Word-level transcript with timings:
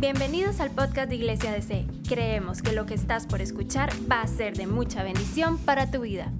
Bienvenidos 0.00 0.60
al 0.60 0.70
podcast 0.70 1.08
de 1.08 1.16
Iglesia 1.16 1.50
DC. 1.50 1.84
Creemos 2.08 2.62
que 2.62 2.70
lo 2.70 2.86
que 2.86 2.94
estás 2.94 3.26
por 3.26 3.40
escuchar 3.40 3.90
va 4.08 4.22
a 4.22 4.28
ser 4.28 4.56
de 4.56 4.68
mucha 4.68 5.02
bendición 5.02 5.58
para 5.58 5.90
tu 5.90 6.02
vida. 6.02 6.32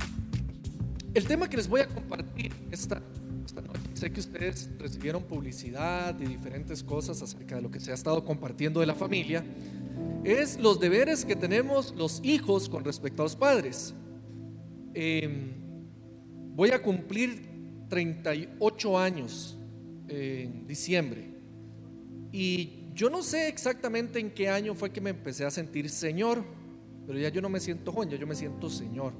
El 1.12 1.27
tema 1.27 1.50
que 1.50 1.56
les 1.56 1.68
voy 1.68 1.80
a 1.80 1.88
compartir 1.88 2.52
esta, 2.71 3.00
noche, 3.00 3.80
sé 3.94 4.12
que 4.12 4.21
ustedes 4.21 4.71
recibieron 4.79 5.24
publicidad 5.24 6.16
y 6.21 6.26
diferentes 6.26 6.84
cosas 6.84 7.21
acerca 7.21 7.56
de 7.56 7.62
lo 7.62 7.68
que 7.68 7.80
se 7.80 7.91
ha 7.91 7.95
estado 7.95 8.25
compartiendo 8.25 8.79
de 8.79 8.86
la 8.86 8.95
familia, 8.95 9.45
es 10.22 10.56
los 10.61 10.79
deberes 10.79 11.25
que 11.25 11.34
tenemos 11.34 11.93
los 11.96 12.20
hijos 12.22 12.68
con 12.68 12.84
respecto 12.84 13.22
a 13.22 13.25
los 13.25 13.34
padres. 13.34 13.93
Em, 14.95 15.50
voy 16.54 16.70
a 16.70 16.80
cumplir 16.80 17.43
38 17.88 18.96
años 18.96 19.59
en 20.06 20.64
diciembre 20.64 21.34
y 22.30 22.77
yo 22.99 23.09
no 23.09 23.23
sé 23.23 23.46
exactamente 23.46 24.19
en 24.19 24.33
qué 24.33 24.48
año 24.48 24.75
fue 24.75 24.91
que 24.91 25.01
me 25.01 25.11
empecé 25.11 25.45
a 25.45 25.52
sentir 25.52 25.89
señor, 25.89 26.43
pero 27.06 27.16
ya 27.16 27.29
yo 27.29 27.41
no 27.41 27.48
me 27.48 27.61
siento 27.61 27.93
joven, 27.93 28.11
ya 28.11 28.16
yo 28.16 28.27
me 28.27 28.34
siento 28.34 28.69
señor. 28.69 29.12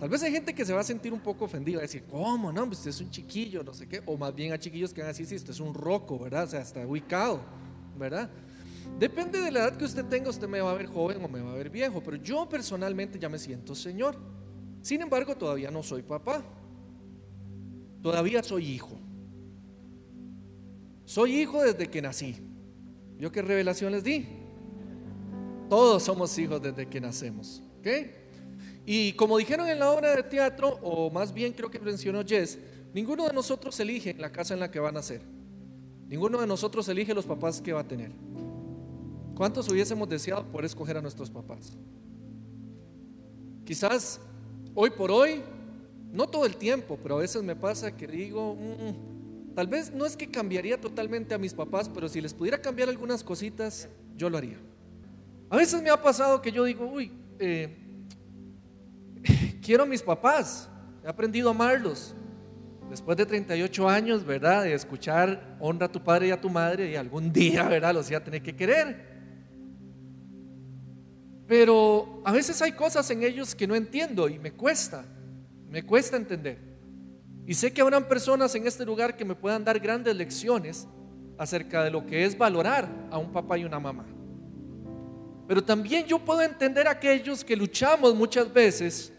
Tal 0.00 0.08
vez 0.08 0.22
hay 0.22 0.32
gente 0.32 0.54
que 0.54 0.64
se 0.64 0.72
va 0.72 0.80
a 0.80 0.84
sentir 0.84 1.12
un 1.12 1.20
poco 1.20 1.44
ofendida, 1.44 1.76
a 1.76 1.82
decir, 1.82 2.04
¿cómo? 2.10 2.50
No, 2.50 2.64
pues 2.64 2.78
usted 2.78 2.90
es 2.90 3.00
un 3.02 3.10
chiquillo, 3.10 3.62
no 3.62 3.74
sé 3.74 3.86
qué. 3.86 4.02
O 4.06 4.16
más 4.16 4.34
bien 4.34 4.54
a 4.54 4.58
chiquillos 4.58 4.94
que 4.94 5.02
van 5.02 5.08
a 5.08 5.12
decir, 5.12 5.26
sí, 5.26 5.34
usted 5.34 5.50
es 5.50 5.60
un 5.60 5.74
roco, 5.74 6.18
¿verdad? 6.18 6.44
O 6.44 6.46
sea, 6.46 6.62
está 6.62 6.86
ubicado, 6.86 7.42
¿verdad? 7.98 8.30
Depende 8.98 9.42
de 9.42 9.50
la 9.50 9.60
edad 9.60 9.76
que 9.76 9.84
usted 9.84 10.06
tenga, 10.06 10.30
usted 10.30 10.48
me 10.48 10.62
va 10.62 10.70
a 10.70 10.74
ver 10.74 10.86
joven 10.86 11.22
o 11.22 11.28
me 11.28 11.42
va 11.42 11.52
a 11.52 11.54
ver 11.54 11.68
viejo, 11.68 12.02
pero 12.02 12.16
yo 12.16 12.48
personalmente 12.48 13.18
ya 13.18 13.28
me 13.28 13.38
siento 13.38 13.74
señor. 13.74 14.16
Sin 14.80 15.02
embargo, 15.02 15.36
todavía 15.36 15.70
no 15.70 15.82
soy 15.82 16.00
papá. 16.00 16.42
Todavía 18.02 18.42
soy 18.42 18.70
hijo. 18.70 18.98
Soy 21.04 21.42
hijo 21.42 21.62
desde 21.62 21.90
que 21.90 22.00
nací. 22.00 22.51
¿Yo 23.22 23.30
qué 23.30 23.40
revelación 23.40 23.92
les 23.92 24.02
di? 24.02 24.26
Todos 25.70 26.02
somos 26.02 26.36
hijos 26.38 26.60
desde 26.60 26.88
que 26.88 27.00
nacemos. 27.00 27.62
¿ok? 27.78 27.86
Y 28.84 29.12
como 29.12 29.38
dijeron 29.38 29.68
en 29.68 29.78
la 29.78 29.92
obra 29.92 30.16
de 30.16 30.24
teatro, 30.24 30.80
o 30.82 31.08
más 31.08 31.32
bien 31.32 31.52
creo 31.52 31.70
que 31.70 31.78
mencionó 31.78 32.24
Jess, 32.26 32.58
ninguno 32.92 33.28
de 33.28 33.32
nosotros 33.32 33.78
elige 33.78 34.12
la 34.14 34.32
casa 34.32 34.54
en 34.54 34.58
la 34.58 34.72
que 34.72 34.80
va 34.80 34.88
a 34.88 34.92
nacer. 34.92 35.20
Ninguno 36.08 36.40
de 36.40 36.48
nosotros 36.48 36.88
elige 36.88 37.14
los 37.14 37.24
papás 37.24 37.60
que 37.60 37.72
va 37.72 37.82
a 37.82 37.86
tener. 37.86 38.10
¿Cuántos 39.36 39.68
hubiésemos 39.70 40.08
deseado 40.08 40.44
poder 40.50 40.64
escoger 40.64 40.96
a 40.96 41.00
nuestros 41.00 41.30
papás? 41.30 41.76
Quizás 43.64 44.18
hoy 44.74 44.90
por 44.90 45.12
hoy, 45.12 45.42
no 46.10 46.26
todo 46.26 46.44
el 46.44 46.56
tiempo, 46.56 46.98
pero 47.00 47.18
a 47.18 47.20
veces 47.20 47.40
me 47.44 47.54
pasa 47.54 47.96
que 47.96 48.08
digo, 48.08 48.56
mm, 48.56 48.88
mm, 48.88 49.11
Tal 49.54 49.66
vez 49.66 49.92
no 49.92 50.06
es 50.06 50.16
que 50.16 50.30
cambiaría 50.30 50.80
totalmente 50.80 51.34
a 51.34 51.38
mis 51.38 51.52
papás, 51.52 51.90
pero 51.92 52.08
si 52.08 52.20
les 52.20 52.32
pudiera 52.32 52.58
cambiar 52.58 52.88
algunas 52.88 53.22
cositas, 53.22 53.88
yo 54.16 54.30
lo 54.30 54.38
haría. 54.38 54.58
A 55.50 55.56
veces 55.56 55.82
me 55.82 55.90
ha 55.90 56.00
pasado 56.00 56.40
que 56.40 56.50
yo 56.50 56.64
digo, 56.64 56.86
uy, 56.86 57.12
eh, 57.38 57.76
quiero 59.62 59.82
a 59.82 59.86
mis 59.86 60.02
papás, 60.02 60.68
he 61.04 61.08
aprendido 61.08 61.48
a 61.48 61.52
amarlos. 61.52 62.14
Después 62.88 63.16
de 63.16 63.26
38 63.26 63.88
años, 63.88 64.24
¿verdad? 64.24 64.64
De 64.64 64.74
escuchar, 64.74 65.56
honra 65.60 65.86
a 65.86 65.92
tu 65.92 66.02
padre 66.02 66.28
y 66.28 66.30
a 66.30 66.40
tu 66.40 66.48
madre, 66.48 66.90
y 66.90 66.96
algún 66.96 67.32
día, 67.32 67.68
¿verdad? 67.68 67.92
Los 67.92 68.08
iba 68.10 68.18
a 68.18 68.24
tener 68.24 68.42
que 68.42 68.56
querer. 68.56 69.12
Pero 71.46 72.22
a 72.24 72.32
veces 72.32 72.62
hay 72.62 72.72
cosas 72.72 73.10
en 73.10 73.22
ellos 73.22 73.54
que 73.54 73.66
no 73.66 73.74
entiendo 73.74 74.28
y 74.30 74.38
me 74.38 74.52
cuesta, 74.52 75.04
me 75.68 75.82
cuesta 75.82 76.16
entender. 76.16 76.71
Y 77.46 77.54
sé 77.54 77.72
que 77.72 77.80
habrán 77.80 78.06
personas 78.06 78.54
en 78.54 78.66
este 78.66 78.84
lugar 78.84 79.16
que 79.16 79.24
me 79.24 79.34
puedan 79.34 79.64
dar 79.64 79.80
grandes 79.80 80.14
lecciones 80.14 80.86
acerca 81.38 81.82
de 81.82 81.90
lo 81.90 82.06
que 82.06 82.24
es 82.24 82.38
valorar 82.38 82.88
a 83.10 83.18
un 83.18 83.32
papá 83.32 83.58
y 83.58 83.64
una 83.64 83.80
mamá. 83.80 84.06
Pero 85.48 85.62
también 85.62 86.06
yo 86.06 86.18
puedo 86.18 86.40
entender 86.40 86.86
a 86.86 86.92
aquellos 86.92 87.44
que 87.44 87.56
luchamos 87.56 88.14
muchas 88.14 88.52
veces 88.52 89.12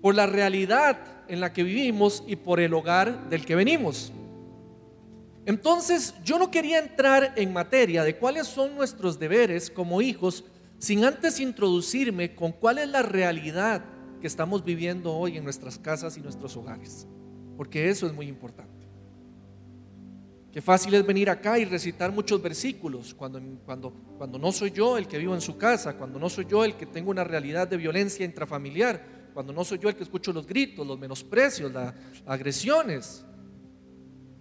por 0.00 0.14
la 0.14 0.26
realidad 0.26 0.98
en 1.28 1.40
la 1.40 1.52
que 1.52 1.62
vivimos 1.62 2.22
y 2.26 2.36
por 2.36 2.60
el 2.60 2.74
hogar 2.74 3.28
del 3.28 3.44
que 3.44 3.54
venimos. 3.54 4.12
Entonces 5.44 6.14
yo 6.24 6.38
no 6.38 6.50
quería 6.50 6.78
entrar 6.78 7.32
en 7.36 7.52
materia 7.52 8.04
de 8.04 8.16
cuáles 8.16 8.46
son 8.46 8.76
nuestros 8.76 9.18
deberes 9.18 9.70
como 9.70 10.00
hijos 10.00 10.44
sin 10.78 11.04
antes 11.04 11.40
introducirme 11.40 12.34
con 12.34 12.52
cuál 12.52 12.78
es 12.78 12.88
la 12.88 13.02
realidad 13.02 13.84
que 14.22 14.28
estamos 14.28 14.64
viviendo 14.64 15.12
hoy 15.12 15.36
en 15.36 15.42
nuestras 15.42 15.78
casas 15.78 16.16
y 16.16 16.20
nuestros 16.20 16.56
hogares, 16.56 17.08
porque 17.56 17.90
eso 17.90 18.06
es 18.06 18.12
muy 18.12 18.28
importante. 18.28 18.88
Qué 20.52 20.62
fácil 20.62 20.94
es 20.94 21.04
venir 21.04 21.28
acá 21.28 21.58
y 21.58 21.64
recitar 21.64 22.12
muchos 22.12 22.40
versículos 22.40 23.14
cuando, 23.14 23.40
cuando, 23.66 23.90
cuando 24.16 24.38
no 24.38 24.52
soy 24.52 24.70
yo 24.70 24.96
el 24.96 25.08
que 25.08 25.18
vivo 25.18 25.34
en 25.34 25.40
su 25.40 25.58
casa, 25.58 25.96
cuando 25.96 26.20
no 26.20 26.30
soy 26.30 26.46
yo 26.46 26.64
el 26.64 26.76
que 26.76 26.86
tengo 26.86 27.10
una 27.10 27.24
realidad 27.24 27.66
de 27.66 27.76
violencia 27.76 28.24
intrafamiliar, 28.24 29.30
cuando 29.34 29.52
no 29.52 29.64
soy 29.64 29.78
yo 29.78 29.88
el 29.88 29.96
que 29.96 30.04
escucho 30.04 30.32
los 30.32 30.46
gritos, 30.46 30.86
los 30.86 30.98
menosprecios, 30.98 31.72
las 31.72 31.92
agresiones. 32.24 33.24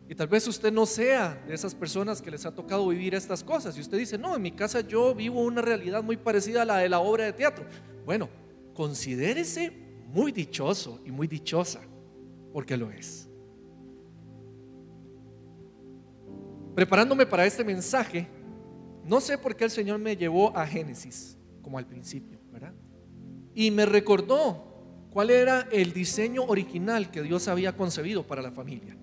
Y 0.08 0.14
tal 0.14 0.28
vez 0.28 0.48
usted 0.48 0.72
no 0.72 0.86
sea 0.86 1.44
de 1.48 1.56
esas 1.56 1.74
personas 1.74 2.22
que 2.22 2.30
les 2.30 2.46
ha 2.46 2.54
tocado 2.54 2.88
vivir 2.90 3.16
estas 3.16 3.44
cosas. 3.44 3.76
Y 3.78 3.82
usted 3.82 3.98
dice, 3.98 4.18
no, 4.18 4.36
en 4.36 4.44
mi 4.44 4.52
casa 4.52 4.82
yo 4.82 5.16
vivo 5.16 5.42
una 5.42 5.62
realidad 5.62 6.04
muy 6.04 6.18
parecida 6.18 6.62
a 6.62 6.66
la 6.66 6.78
de 6.78 6.90
la 6.90 7.00
obra 7.00 7.24
de 7.24 7.34
teatro. 7.34 7.66
Bueno, 8.06 8.30
considérese 8.74 9.72
muy 10.08 10.32
dichoso 10.32 11.00
y 11.06 11.12
muy 11.12 11.28
dichosa, 11.28 11.82
porque 12.54 12.78
lo 12.78 12.92
es. 12.92 13.30
Preparándome 16.76 17.26
para 17.26 17.46
este 17.46 17.64
mensaje, 17.64 18.28
no 19.06 19.20
sé 19.20 19.38
por 19.38 19.56
qué 19.56 19.66
el 19.66 19.72
Señor 19.72 20.00
me 20.00 20.16
llevó 20.16 20.56
a 20.56 20.66
Génesis, 20.66 21.38
como 21.62 21.78
al 21.78 21.86
principio, 21.86 22.40
¿verdad? 22.52 22.74
Y 23.54 23.72
me 23.72 23.86
recordó 23.86 25.08
cuál 25.12 25.30
era 25.30 25.68
el 25.72 25.92
diseño 25.92 26.44
original 26.44 27.12
que 27.12 27.22
Dios 27.22 27.48
había 27.48 27.76
concebido 27.76 28.26
para 28.26 28.42
la 28.42 28.52
familia. 28.52 28.98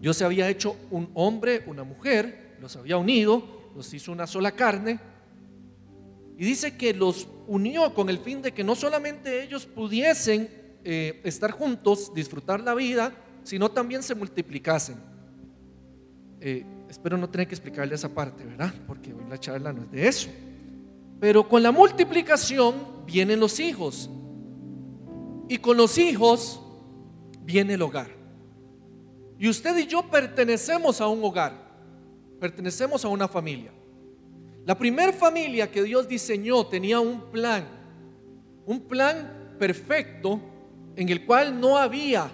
Dios 0.00 0.18
se 0.18 0.24
había 0.24 0.48
hecho 0.50 0.76
un 0.90 1.10
hombre, 1.14 1.64
una 1.66 1.84
mujer, 1.84 2.56
los 2.60 2.76
había 2.76 2.98
unido, 2.98 3.70
los 3.74 3.92
hizo 3.94 4.12
una 4.12 4.26
sola 4.26 4.52
carne, 4.52 5.00
y 6.36 6.44
dice 6.44 6.76
que 6.76 6.92
los 6.92 7.28
unió 7.46 7.94
con 7.94 8.08
el 8.08 8.18
fin 8.18 8.42
de 8.42 8.52
que 8.52 8.64
no 8.64 8.74
solamente 8.74 9.42
ellos 9.42 9.66
pudiesen 9.66 10.48
eh, 10.82 11.20
estar 11.24 11.52
juntos, 11.52 12.12
disfrutar 12.14 12.60
la 12.60 12.74
vida, 12.74 13.12
sino 13.44 13.70
también 13.70 14.02
se 14.02 14.14
multiplicasen. 14.14 14.96
Eh, 16.40 16.64
espero 16.88 17.16
no 17.16 17.28
tener 17.28 17.46
que 17.46 17.54
explicarle 17.54 17.94
esa 17.94 18.08
parte, 18.08 18.44
¿verdad? 18.44 18.74
Porque 18.86 19.12
hoy 19.12 19.24
la 19.28 19.38
charla 19.38 19.72
no 19.72 19.82
es 19.82 19.90
de 19.90 20.08
eso. 20.08 20.28
Pero 21.20 21.48
con 21.48 21.62
la 21.62 21.70
multiplicación 21.70 23.04
vienen 23.06 23.38
los 23.38 23.60
hijos. 23.60 24.10
Y 25.48 25.58
con 25.58 25.76
los 25.76 25.98
hijos 25.98 26.60
viene 27.42 27.74
el 27.74 27.82
hogar. 27.82 28.10
Y 29.38 29.48
usted 29.48 29.76
y 29.78 29.86
yo 29.86 30.02
pertenecemos 30.10 31.00
a 31.00 31.06
un 31.06 31.22
hogar, 31.22 31.52
pertenecemos 32.40 33.04
a 33.04 33.08
una 33.08 33.28
familia. 33.28 33.72
La 34.66 34.78
primera 34.78 35.12
familia 35.12 35.70
que 35.70 35.82
Dios 35.82 36.08
diseñó 36.08 36.66
tenía 36.66 36.98
un 36.98 37.30
plan, 37.30 37.66
un 38.64 38.80
plan 38.80 39.56
perfecto 39.58 40.40
en 40.96 41.08
el 41.10 41.26
cual 41.26 41.60
no 41.60 41.76
había 41.76 42.30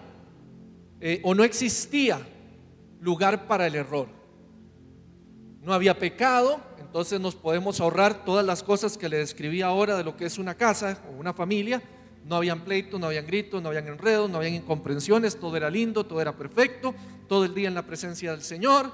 eh, 1.01 1.21
o 1.25 1.35
no 1.35 1.43
existía 1.43 2.21
lugar 3.01 3.49
para 3.49 3.67
el 3.67 3.75
error. 3.75 4.07
No 5.61 5.73
había 5.75 5.99
pecado, 5.99 6.61
entonces 6.79 7.19
nos 7.21 7.35
podemos 7.35 7.81
ahorrar 7.81 8.25
todas 8.25 8.47
las 8.47 8.63
cosas 8.63 8.97
que 8.97 9.09
le 9.09 9.19
describí 9.19 9.61
ahora 9.61 9.97
de 9.97 10.05
lo 10.05 10.17
que 10.17 10.27
es 10.27 10.39
una 10.39 10.55
casa 10.55 11.03
o 11.11 11.19
una 11.19 11.35
familia. 11.35 11.83
No 12.25 12.37
habían 12.37 12.61
pleitos, 12.61 13.01
no 13.01 13.07
habían 13.07 13.27
gritos, 13.27 13.61
no 13.61 13.71
habían 13.71 13.89
enredos, 13.89 14.31
no 14.31 14.37
habían 14.37 14.55
incomprensiones, 14.55 15.41
todo 15.41 15.57
era 15.57 15.69
lindo, 15.69 16.05
todo 16.05 16.21
era 16.21 16.37
perfecto, 16.37 16.95
todo 17.29 17.45
el 17.45 17.55
día 17.55 17.67
en 17.67 17.75
la 17.75 17.83
presencia 17.83 18.31
del 18.31 18.43
Señor. 18.43 18.93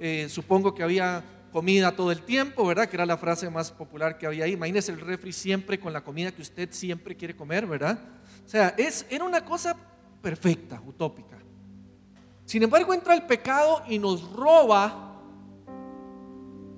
Eh, 0.00 0.28
supongo 0.30 0.74
que 0.74 0.82
había 0.82 1.22
comida 1.58 1.90
todo 1.90 2.12
el 2.12 2.22
tiempo, 2.22 2.64
¿verdad? 2.64 2.88
Que 2.88 2.94
era 2.94 3.04
la 3.04 3.16
frase 3.16 3.50
más 3.50 3.72
popular 3.72 4.16
que 4.16 4.28
había 4.28 4.44
ahí. 4.44 4.52
Imagínese 4.52 4.92
el 4.92 5.00
refri 5.00 5.32
siempre 5.32 5.80
con 5.80 5.92
la 5.92 6.04
comida 6.04 6.30
que 6.30 6.40
usted 6.40 6.68
siempre 6.70 7.16
quiere 7.16 7.34
comer, 7.34 7.66
¿verdad? 7.66 7.98
O 8.46 8.48
sea, 8.48 8.76
es, 8.78 9.04
era 9.10 9.24
una 9.24 9.44
cosa 9.44 9.76
perfecta, 10.22 10.80
utópica. 10.86 11.36
Sin 12.44 12.62
embargo, 12.62 12.94
entra 12.94 13.12
el 13.12 13.24
pecado 13.24 13.82
y 13.88 13.98
nos 13.98 14.30
roba, 14.34 15.20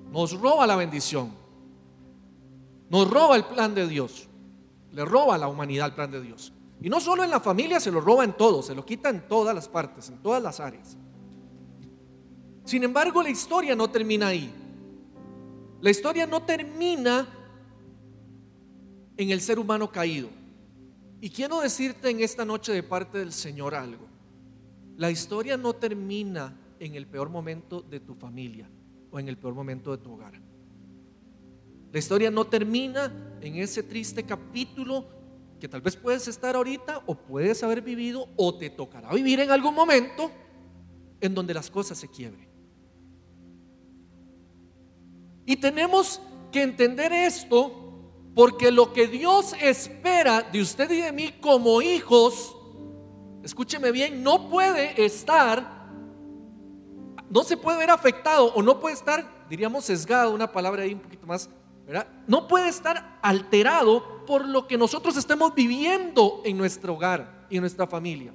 nos 0.09 0.31
roba 0.41 0.65
la 0.65 0.75
bendición, 0.75 1.31
nos 2.89 3.07
roba 3.07 3.35
el 3.35 3.43
plan 3.43 3.75
de 3.75 3.87
Dios, 3.87 4.27
le 4.93 5.05
roba 5.05 5.35
a 5.35 5.37
la 5.37 5.47
humanidad 5.47 5.89
el 5.89 5.93
plan 5.93 6.09
de 6.09 6.21
Dios. 6.21 6.53
Y 6.81 6.89
no 6.89 6.99
solo 6.99 7.23
en 7.23 7.29
la 7.29 7.39
familia, 7.39 7.79
se 7.79 7.91
lo 7.91 8.01
roba 8.01 8.23
en 8.23 8.33
todo, 8.33 8.63
se 8.63 8.73
lo 8.73 8.83
quita 8.83 9.09
en 9.09 9.27
todas 9.27 9.53
las 9.53 9.69
partes, 9.69 10.09
en 10.09 10.17
todas 10.23 10.41
las 10.41 10.59
áreas. 10.59 10.97
Sin 12.65 12.83
embargo, 12.83 13.21
la 13.21 13.29
historia 13.29 13.75
no 13.75 13.87
termina 13.91 14.29
ahí. 14.29 14.51
La 15.81 15.89
historia 15.89 16.27
no 16.27 16.43
termina 16.43 17.27
en 19.17 19.29
el 19.31 19.41
ser 19.41 19.59
humano 19.59 19.91
caído. 19.91 20.29
Y 21.19 21.29
quiero 21.29 21.61
decirte 21.61 22.09
en 22.09 22.21
esta 22.21 22.45
noche 22.45 22.71
de 22.71 22.83
parte 22.83 23.17
del 23.19 23.31
Señor 23.31 23.75
algo. 23.75 24.07
La 24.97 25.09
historia 25.11 25.57
no 25.57 25.73
termina 25.73 26.57
en 26.79 26.95
el 26.95 27.07
peor 27.07 27.29
momento 27.29 27.81
de 27.81 27.99
tu 27.99 28.15
familia. 28.15 28.69
o 29.13 29.19
en 29.19 29.27
el 29.27 29.37
peor 29.37 29.53
momento 29.53 29.91
de 29.91 30.01
tu 30.01 30.13
hogar. 30.13 30.41
La 31.91 31.99
historia 31.99 32.31
no 32.31 32.47
termina 32.47 33.11
en 33.41 33.57
ese 33.57 33.83
triste 33.83 34.23
capítulo 34.23 35.05
que 35.59 35.67
tal 35.67 35.81
vez 35.81 35.97
puedes 35.97 36.29
estar 36.29 36.55
ahorita 36.55 37.03
o 37.05 37.15
puedes 37.15 37.61
haber 37.61 37.81
vivido 37.81 38.29
o 38.37 38.57
te 38.57 38.69
tocará 38.69 39.13
vivir 39.13 39.41
en 39.41 39.51
algún 39.51 39.75
momento 39.75 40.31
en 41.19 41.35
donde 41.35 41.53
las 41.53 41.69
cosas 41.69 41.97
se 41.97 42.07
quiebren. 42.07 42.50
Y 45.51 45.57
tenemos 45.57 46.21
que 46.49 46.61
entender 46.61 47.11
esto 47.11 47.73
porque 48.33 48.71
lo 48.71 48.93
que 48.93 49.07
Dios 49.07 49.53
espera 49.59 50.43
de 50.43 50.61
usted 50.61 50.89
y 50.91 51.01
de 51.01 51.11
mí 51.11 51.33
como 51.41 51.81
hijos, 51.81 52.55
escúcheme 53.43 53.91
bien, 53.91 54.23
no 54.23 54.49
puede 54.49 55.03
estar, 55.03 55.89
no 57.29 57.43
se 57.43 57.57
puede 57.57 57.79
ver 57.79 57.89
afectado 57.89 58.53
o 58.53 58.63
no 58.63 58.79
puede 58.79 58.95
estar, 58.95 59.45
diríamos, 59.49 59.83
sesgado, 59.83 60.33
una 60.33 60.49
palabra 60.49 60.83
ahí 60.83 60.93
un 60.93 61.01
poquito 61.01 61.27
más, 61.27 61.49
¿verdad? 61.85 62.07
No 62.27 62.47
puede 62.47 62.69
estar 62.69 63.19
alterado 63.21 64.25
por 64.25 64.47
lo 64.47 64.67
que 64.67 64.77
nosotros 64.77 65.17
estemos 65.17 65.53
viviendo 65.53 66.43
en 66.45 66.57
nuestro 66.57 66.93
hogar 66.93 67.47
y 67.49 67.57
en 67.57 67.61
nuestra 67.63 67.85
familia. 67.87 68.33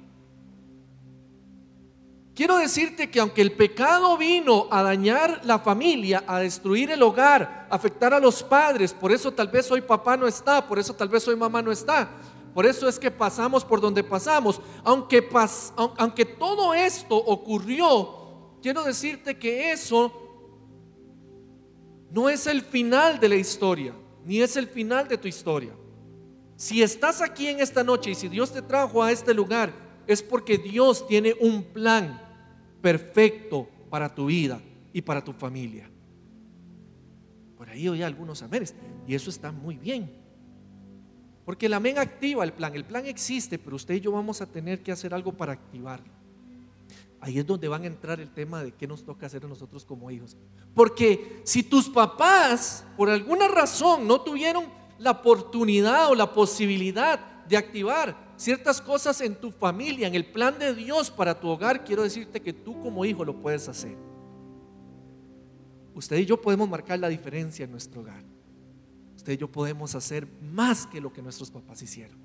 Quiero 2.37 2.59
decirte 2.59 3.09
que 3.09 3.19
aunque 3.19 3.41
el 3.41 3.53
pecado 3.53 4.15
vino 4.15 4.67
a 4.69 4.83
dañar 4.83 5.41
la 5.43 5.57
familia, 5.57 6.23
a 6.27 6.37
destruir 6.37 6.91
el 6.91 7.01
hogar, 7.01 7.65
afectar 7.67 8.13
a 8.13 8.19
los 8.19 8.43
padres, 8.43 8.93
por 8.93 9.11
eso 9.11 9.31
tal 9.31 9.47
vez 9.47 9.71
hoy 9.71 9.81
papá 9.81 10.15
no 10.15 10.27
está, 10.27 10.67
por 10.67 10.77
eso 10.77 10.93
tal 10.93 11.09
vez 11.09 11.27
hoy 11.27 11.35
mamá 11.35 11.63
no 11.63 11.71
está, 11.71 12.07
por 12.53 12.67
eso 12.67 12.87
es 12.87 12.99
que 12.99 13.09
pasamos 13.09 13.65
por 13.65 13.81
donde 13.81 14.03
pasamos, 14.03 14.61
aunque, 14.83 15.27
aunque 15.97 16.25
todo 16.25 16.75
esto 16.75 17.17
ocurrió, 17.17 18.59
quiero 18.61 18.83
decirte 18.83 19.39
que 19.39 19.71
eso 19.71 20.13
no 22.11 22.29
es 22.29 22.45
el 22.45 22.61
final 22.61 23.19
de 23.19 23.29
la 23.29 23.35
historia, 23.35 23.95
ni 24.23 24.41
es 24.41 24.55
el 24.57 24.67
final 24.67 25.07
de 25.07 25.17
tu 25.17 25.27
historia. 25.27 25.73
Si 26.55 26.83
estás 26.83 27.19
aquí 27.19 27.47
en 27.47 27.61
esta 27.61 27.83
noche 27.83 28.11
y 28.11 28.15
si 28.15 28.27
Dios 28.27 28.53
te 28.53 28.61
trajo 28.61 29.01
a 29.01 29.11
este 29.11 29.33
lugar, 29.33 29.73
es 30.05 30.21
porque 30.21 30.59
Dios 30.59 31.07
tiene 31.07 31.35
un 31.41 31.63
plan 31.63 32.26
perfecto 32.81 33.67
para 33.89 34.13
tu 34.13 34.27
vida 34.27 34.61
y 34.93 35.01
para 35.01 35.23
tu 35.23 35.33
familia. 35.33 35.89
Por 37.57 37.69
ahí 37.69 37.87
oí 37.87 38.03
algunos 38.03 38.41
amenes 38.43 38.75
y 39.07 39.15
eso 39.15 39.29
está 39.29 39.51
muy 39.51 39.77
bien. 39.77 40.11
Porque 41.45 41.67
el 41.67 41.73
amén 41.73 41.97
activa 41.97 42.43
el 42.43 42.53
plan. 42.53 42.75
El 42.75 42.83
plan 42.83 43.05
existe, 43.05 43.57
pero 43.57 43.77
usted 43.77 43.95
y 43.95 44.01
yo 44.01 44.11
vamos 44.11 44.41
a 44.41 44.45
tener 44.45 44.83
que 44.83 44.91
hacer 44.91 45.13
algo 45.13 45.31
para 45.31 45.53
activarlo. 45.53 46.11
Ahí 47.19 47.39
es 47.39 47.47
donde 47.47 47.67
van 47.67 47.83
a 47.83 47.87
entrar 47.87 48.19
el 48.19 48.29
tema 48.29 48.63
de 48.63 48.73
qué 48.73 48.85
nos 48.85 49.03
toca 49.03 49.25
hacer 49.25 49.43
a 49.45 49.47
nosotros 49.47 49.85
como 49.85 50.11
hijos. 50.11 50.37
Porque 50.75 51.41
si 51.45 51.63
tus 51.63 51.89
papás, 51.89 52.85
por 52.95 53.09
alguna 53.09 53.47
razón, 53.47 54.07
no 54.07 54.21
tuvieron 54.21 54.65
la 54.99 55.11
oportunidad 55.11 56.09
o 56.09 56.15
la 56.15 56.31
posibilidad 56.33 57.45
de 57.45 57.57
activar 57.57 58.26
ciertas 58.37 58.79
cosas 58.79 59.19
en 59.21 59.35
tu 59.35 59.51
familia, 59.51 60.07
en 60.07 60.15
el 60.15 60.25
plan 60.25 60.57
de 60.57 60.73
Dios 60.73 61.11
para 61.11 61.39
tu 61.39 61.49
hogar, 61.49 61.83
quiero 61.83 62.03
decirte 62.03 62.41
que 62.41 62.53
tú 62.53 62.79
como 62.81 63.03
hijo 63.03 63.25
lo 63.25 63.41
puedes 63.41 63.67
hacer. 63.67 63.97
Usted 65.93 66.17
y 66.17 66.25
yo 66.25 66.39
podemos 66.39 66.69
marcar 66.69 66.99
la 66.99 67.09
diferencia 67.09 67.65
en 67.65 67.71
nuestro 67.71 68.01
hogar. 68.01 68.23
Usted 69.15 69.33
y 69.33 69.37
yo 69.37 69.51
podemos 69.51 69.95
hacer 69.95 70.27
más 70.41 70.85
que 70.85 71.01
lo 71.01 71.11
que 71.11 71.23
nuestros 71.23 71.49
papás 71.49 71.81
hicieron. 71.81 72.19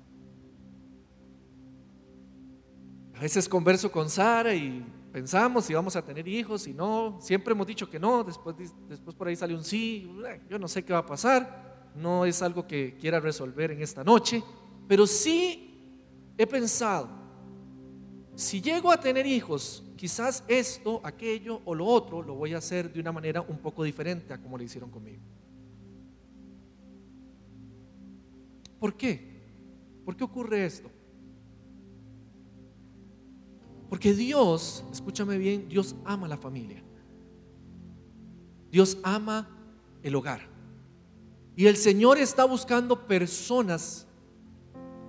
A 3.15 3.21
veces 3.21 3.49
converso 3.49 3.91
con 3.91 4.09
Sara 4.09 4.53
y 4.53 4.85
pensamos 5.11 5.65
si 5.65 5.73
vamos 5.73 5.95
a 5.95 6.03
tener 6.03 6.27
hijos 6.27 6.67
y 6.67 6.73
no, 6.73 7.17
siempre 7.19 7.53
hemos 7.53 7.65
dicho 7.65 7.89
que 7.89 7.99
no, 7.99 8.23
después, 8.23 8.55
después 8.87 9.15
por 9.15 9.27
ahí 9.27 9.35
sale 9.35 9.55
un 9.55 9.63
sí, 9.63 10.11
yo 10.49 10.59
no 10.59 10.67
sé 10.67 10.83
qué 10.83 10.93
va 10.93 10.99
a 10.99 11.05
pasar, 11.05 11.91
no 11.95 12.25
es 12.25 12.41
algo 12.41 12.67
que 12.67 12.95
quiera 12.99 13.19
resolver 13.19 13.71
en 13.71 13.81
esta 13.81 14.03
noche, 14.03 14.43
pero 14.87 15.07
sí 15.07 15.72
he 16.37 16.47
pensado, 16.47 17.09
si 18.35 18.61
llego 18.61 18.91
a 18.91 18.99
tener 18.99 19.25
hijos, 19.25 19.83
quizás 19.95 20.43
esto, 20.47 20.99
aquello 21.03 21.61
o 21.65 21.75
lo 21.75 21.85
otro 21.85 22.21
lo 22.21 22.35
voy 22.35 22.53
a 22.53 22.57
hacer 22.57 22.91
de 22.91 22.99
una 22.99 23.11
manera 23.11 23.41
un 23.41 23.57
poco 23.57 23.83
diferente 23.83 24.33
a 24.33 24.41
como 24.41 24.57
lo 24.57 24.63
hicieron 24.63 24.89
conmigo. 24.89 25.21
¿Por 28.79 28.95
qué? 28.95 29.33
¿Por 30.03 30.15
qué 30.15 30.23
ocurre 30.23 30.65
esto? 30.65 30.89
Porque 33.89 34.13
Dios, 34.13 34.83
escúchame 34.91 35.37
bien, 35.37 35.69
Dios 35.69 35.95
ama 36.03 36.27
la 36.27 36.37
familia. 36.37 36.83
Dios 38.71 38.97
ama 39.03 39.47
el 40.01 40.15
hogar. 40.15 40.41
Y 41.55 41.67
el 41.67 41.77
Señor 41.77 42.17
está 42.17 42.43
buscando 42.43 43.07
personas 43.07 44.07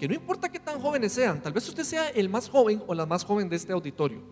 no 0.08 0.14
importa 0.14 0.50
qué 0.50 0.58
tan 0.58 0.80
jóvenes 0.80 1.12
sean, 1.12 1.40
tal 1.42 1.52
vez 1.52 1.68
usted 1.68 1.84
sea 1.84 2.08
el 2.08 2.28
más 2.28 2.48
joven 2.48 2.82
o 2.86 2.94
la 2.94 3.06
más 3.06 3.24
joven 3.24 3.48
de 3.48 3.56
este 3.56 3.72
auditorio. 3.72 4.22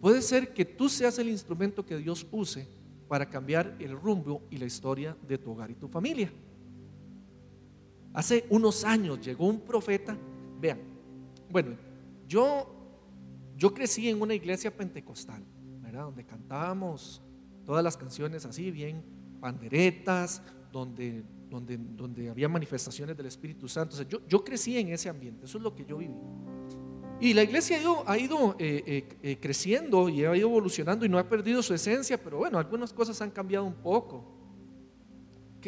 Puede 0.00 0.22
ser 0.22 0.54
que 0.54 0.64
tú 0.64 0.88
seas 0.88 1.18
el 1.18 1.28
instrumento 1.28 1.84
que 1.84 1.96
Dios 1.96 2.26
use 2.30 2.68
para 3.08 3.28
cambiar 3.28 3.76
el 3.80 3.98
rumbo 3.98 4.42
y 4.50 4.58
la 4.58 4.66
historia 4.66 5.16
de 5.26 5.38
tu 5.38 5.52
hogar 5.52 5.70
y 5.70 5.74
tu 5.74 5.88
familia. 5.88 6.32
Hace 8.12 8.46
unos 8.50 8.84
años 8.84 9.20
llegó 9.20 9.46
un 9.46 9.60
profeta, 9.60 10.16
vean, 10.60 10.78
bueno, 11.50 11.76
yo, 12.28 12.70
yo 13.56 13.74
crecí 13.74 14.08
en 14.08 14.20
una 14.20 14.34
iglesia 14.34 14.74
pentecostal, 14.74 15.42
¿verdad? 15.80 16.04
Donde 16.04 16.24
cantábamos 16.24 17.22
todas 17.64 17.82
las 17.82 17.96
canciones 17.96 18.44
así, 18.44 18.70
bien 18.70 19.02
panderetas, 19.40 20.42
donde 20.72 21.24
donde, 21.48 21.76
donde 21.78 22.30
había 22.30 22.48
manifestaciones 22.48 23.16
del 23.16 23.26
Espíritu 23.26 23.68
Santo. 23.68 24.00
yo, 24.02 24.20
yo 24.26 24.44
crecí 24.44 24.78
en 24.78 24.88
ese 24.88 25.08
ambiente, 25.08 25.46
eso 25.46 25.58
es 25.58 25.64
lo 25.64 25.74
que 25.74 25.84
yo 25.84 25.98
viví. 25.98 26.14
Y 27.20 27.34
la 27.34 27.42
iglesia 27.42 27.76
ha 27.76 27.80
ido, 27.80 28.04
ha 28.08 28.18
ido 28.18 28.56
eh, 28.58 28.82
eh, 28.86 29.08
eh, 29.22 29.38
creciendo 29.40 30.08
y 30.08 30.24
ha 30.24 30.36
ido 30.36 30.48
evolucionando 30.48 31.04
y 31.04 31.08
no 31.08 31.18
ha 31.18 31.28
perdido 31.28 31.62
su 31.62 31.74
esencia, 31.74 32.22
pero 32.22 32.38
bueno, 32.38 32.58
algunas 32.58 32.92
cosas 32.92 33.20
han 33.20 33.30
cambiado 33.30 33.64
un 33.64 33.74
poco. 33.74 34.24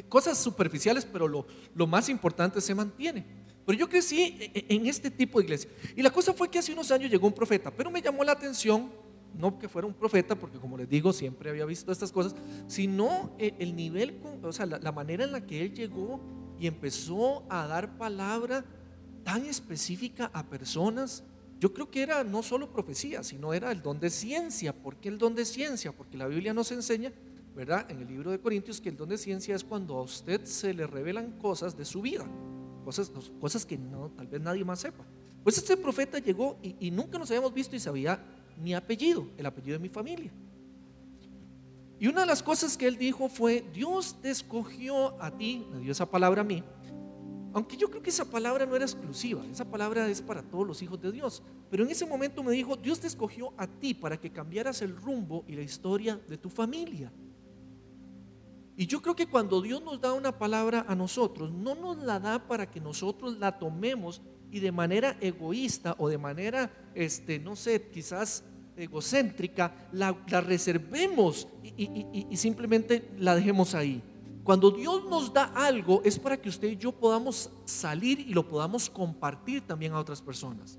Cosas 0.09 0.39
superficiales, 0.39 1.05
pero 1.05 1.27
lo, 1.27 1.47
lo 1.75 1.87
más 1.87 2.09
importante 2.09 2.61
se 2.61 2.75
mantiene. 2.75 3.27
Pero 3.67 3.77
yo 3.77 3.89
crecí 3.89 4.53
en 4.55 4.87
este 4.87 5.11
tipo 5.11 5.39
de 5.39 5.45
iglesia. 5.45 5.71
Y 5.97 6.03
la 6.03 6.11
cosa 6.11 6.33
fue 6.33 6.49
que 6.49 6.61
hace 6.61 6.73
unos 6.73 6.91
años 6.93 7.11
llegó 7.11 7.27
un 7.27 7.35
profeta, 7.35 7.71
pero 7.71 7.91
me 7.91 8.01
llamó 8.01 8.23
la 8.23 8.33
atención 8.33 8.91
no 9.35 9.59
que 9.59 9.69
fuera 9.69 9.87
un 9.87 9.95
profeta, 9.95 10.35
porque 10.35 10.59
como 10.59 10.77
les 10.77 10.89
digo, 10.89 11.13
siempre 11.13 11.51
había 11.51 11.65
visto 11.65 11.93
estas 11.93 12.13
cosas, 12.13 12.35
sino 12.67 13.35
eh, 13.39 13.55
el 13.59 13.75
nivel, 13.77 14.21
o 14.43 14.53
sea, 14.53 14.67
la, 14.67 14.93
manera 14.93 15.25
en 15.25 15.33
la 15.33 15.47
que 15.47 15.63
él 15.63 15.75
llegó 15.75 16.21
y 16.59 16.67
empezó 16.67 17.45
a 17.49 17.67
dar 17.67 17.97
palabra 17.97 18.65
tan 19.25 19.47
específica 19.47 20.31
a 20.33 20.45
personas. 20.45 21.25
Yo 21.59 21.73
creo 21.73 21.91
que 21.91 22.03
era 22.03 22.25
no 22.25 22.43
solo 22.43 22.71
profecía, 22.71 23.23
sino 23.23 23.53
era 23.53 23.71
el 23.71 23.83
don 23.83 24.01
de 24.01 24.11
ciencia. 24.11 24.73
¿Por 24.73 24.97
qué 24.97 25.09
el 25.09 25.19
don 25.19 25.35
de 25.35 25.45
ciencia? 25.45 25.93
Porque 25.93 26.17
la 26.17 26.27
Biblia 26.27 26.55
nos 26.55 26.73
enseña, 26.73 27.13
¿verdad? 27.55 27.91
En 27.91 28.01
el 28.01 28.09
libro 28.09 28.31
de 28.31 28.41
Corintios, 28.41 28.81
que 28.81 28.89
el 28.89 28.97
don 28.97 29.09
de 29.09 29.19
ciencia 29.19 29.55
es 29.55 29.65
cuando 29.65 29.97
a 29.97 30.03
usted 30.03 30.45
se 30.45 30.73
le 30.73 30.87
revelan 30.87 31.33
cosas 31.39 31.77
de 31.77 31.85
su 31.85 32.01
vida, 32.01 32.27
cosas, 32.85 33.13
cosas 33.41 33.67
que 33.67 33.77
no, 33.77 34.11
tal 34.17 34.27
vez 34.27 34.41
nadie 34.41 34.65
más 34.65 34.81
sepa. 34.81 35.05
Pues 35.43 35.57
este 35.59 35.77
profeta 35.77 36.19
llegó 36.19 36.59
y, 36.63 36.77
y 36.81 36.91
nunca 36.91 37.19
nos 37.19 37.31
habíamos 37.31 37.55
visto 37.55 37.77
y 37.77 37.81
sabía 37.81 38.23
mi 38.63 38.75
apellido, 38.75 39.27
el 39.37 39.47
apellido 39.47 39.79
de 39.79 39.83
mi 39.83 39.89
familia. 39.89 40.33
Y 41.99 42.07
una 42.07 42.23
de 42.23 42.27
las 42.27 42.43
cosas 42.43 42.77
que 42.77 42.87
él 42.87 42.97
dijo 42.97 43.29
fue, 43.29 43.65
Dios 43.75 44.17
te 44.23 44.31
escogió 44.31 45.21
a 45.23 45.31
ti, 45.31 45.67
me 45.71 45.81
dio 45.81 45.93
esa 45.93 46.07
palabra 46.07 46.41
a 46.41 46.45
mí, 46.45 46.65
aunque 47.53 47.77
yo 47.77 47.91
creo 47.91 48.03
que 48.03 48.11
esa 48.11 48.25
palabra 48.25 48.65
no 48.65 48.77
era 48.77 48.85
exclusiva, 48.85 49.45
esa 49.47 49.65
palabra 49.65 50.09
es 50.09 50.23
para 50.23 50.43
todos 50.43 50.67
los 50.67 50.81
hijos 50.83 51.01
de 51.01 51.11
Dios, 51.11 51.43
pero 51.69 51.85
en 51.85 51.91
ese 51.91 52.07
momento 52.07 52.43
me 52.43 52.53
dijo, 52.53 52.77
Dios 52.77 53.01
te 53.01 53.09
escogió 53.09 53.53
a 53.57 53.67
ti 53.67 53.93
para 53.93 54.19
que 54.19 54.31
cambiaras 54.31 54.83
el 54.83 54.97
rumbo 54.97 55.45
y 55.49 55.57
la 55.57 55.63
historia 55.63 56.21
de 56.29 56.39
tu 56.39 56.49
familia. 56.49 57.13
Y 58.77 58.87
yo 58.87 59.03
creo 59.03 59.15
que 59.17 59.27
cuando 59.27 59.61
Dios 59.61 59.83
nos 59.83 60.01
da 60.01 60.13
una 60.13 60.39
palabra 60.39 60.87
a 60.89 60.95
nosotros, 60.95 61.53
no 61.53 61.75
nos 61.75 61.99
la 61.99 62.19
da 62.19 62.47
para 62.47 62.71
que 62.71 62.81
nosotros 62.81 63.39
la 63.39 63.59
tomemos 63.59 64.23
y 64.51 64.61
de 64.61 64.73
manera 64.73 65.17
egoísta 65.21 65.97
o 65.99 66.09
de 66.09 66.19
manera, 66.19 66.71
este, 66.95 67.39
no 67.39 67.57
sé, 67.57 67.91
quizás 67.91 68.45
egocéntrica, 68.81 69.89
la, 69.93 70.13
reservemos 70.41 71.49
y, 71.77 72.37
simplemente 72.37 73.11
la 73.19 73.35
dejemos 73.35 73.75
ahí. 73.75 74.03
Cuando 74.45 74.71
Dios 74.71 75.05
nos 75.09 75.33
da 75.33 75.45
algo 75.55 76.03
es 76.05 76.19
para 76.19 76.41
que 76.41 76.49
usted 76.49 76.69
y 76.69 76.77
yo 76.77 76.93
podamos 76.93 77.51
salir 77.65 78.21
y 78.21 78.33
lo 78.33 78.49
podamos 78.49 78.89
compartir 78.89 79.61
también 79.63 79.93
a 79.93 79.99
otras 79.99 80.21
personas. 80.23 80.79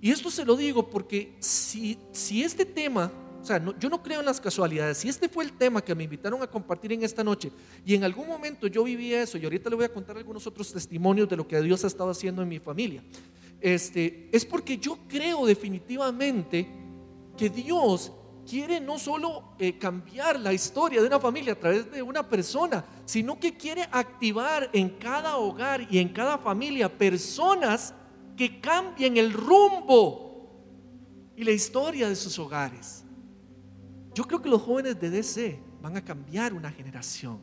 Y 0.00 0.10
esto 0.10 0.30
se 0.30 0.44
lo 0.44 0.54
digo 0.54 0.90
porque 0.90 1.36
si, 1.40 1.98
si 2.12 2.42
este 2.42 2.64
tema 2.64 3.10
o 3.44 3.46
sea, 3.46 3.62
yo 3.78 3.90
no 3.90 4.02
creo 4.02 4.20
en 4.20 4.26
las 4.26 4.40
casualidades. 4.40 4.96
Si 4.96 5.06
este 5.06 5.28
fue 5.28 5.44
el 5.44 5.52
tema 5.52 5.82
que 5.82 5.94
me 5.94 6.04
invitaron 6.04 6.42
a 6.42 6.46
compartir 6.46 6.92
en 6.92 7.02
esta 7.02 7.22
noche 7.22 7.52
y 7.84 7.94
en 7.94 8.02
algún 8.02 8.26
momento 8.26 8.68
yo 8.68 8.82
viví 8.84 9.12
eso 9.12 9.36
y 9.36 9.44
ahorita 9.44 9.68
le 9.68 9.76
voy 9.76 9.84
a 9.84 9.92
contar 9.92 10.16
algunos 10.16 10.46
otros 10.46 10.72
testimonios 10.72 11.28
de 11.28 11.36
lo 11.36 11.46
que 11.46 11.60
Dios 11.60 11.84
ha 11.84 11.88
estado 11.88 12.08
haciendo 12.08 12.40
en 12.40 12.48
mi 12.48 12.58
familia, 12.58 13.04
este, 13.64 14.28
es 14.30 14.44
porque 14.44 14.76
yo 14.76 14.98
creo 15.08 15.46
definitivamente 15.46 16.68
que 17.34 17.48
Dios 17.48 18.12
quiere 18.46 18.78
no 18.78 18.98
solo 18.98 19.54
eh, 19.58 19.78
cambiar 19.78 20.38
la 20.38 20.52
historia 20.52 21.00
de 21.00 21.06
una 21.06 21.18
familia 21.18 21.54
a 21.54 21.58
través 21.58 21.90
de 21.90 22.02
una 22.02 22.28
persona, 22.28 22.84
sino 23.06 23.40
que 23.40 23.56
quiere 23.56 23.88
activar 23.90 24.68
en 24.74 24.90
cada 24.90 25.38
hogar 25.38 25.86
y 25.90 25.96
en 25.96 26.10
cada 26.10 26.36
familia 26.36 26.90
personas 26.90 27.94
que 28.36 28.60
cambien 28.60 29.16
el 29.16 29.32
rumbo 29.32 30.50
y 31.34 31.42
la 31.42 31.52
historia 31.52 32.06
de 32.06 32.16
sus 32.16 32.38
hogares. 32.38 33.02
Yo 34.12 34.24
creo 34.24 34.42
que 34.42 34.50
los 34.50 34.60
jóvenes 34.60 35.00
de 35.00 35.08
DC 35.08 35.58
van 35.80 35.96
a 35.96 36.04
cambiar 36.04 36.52
una 36.52 36.70
generación. 36.70 37.40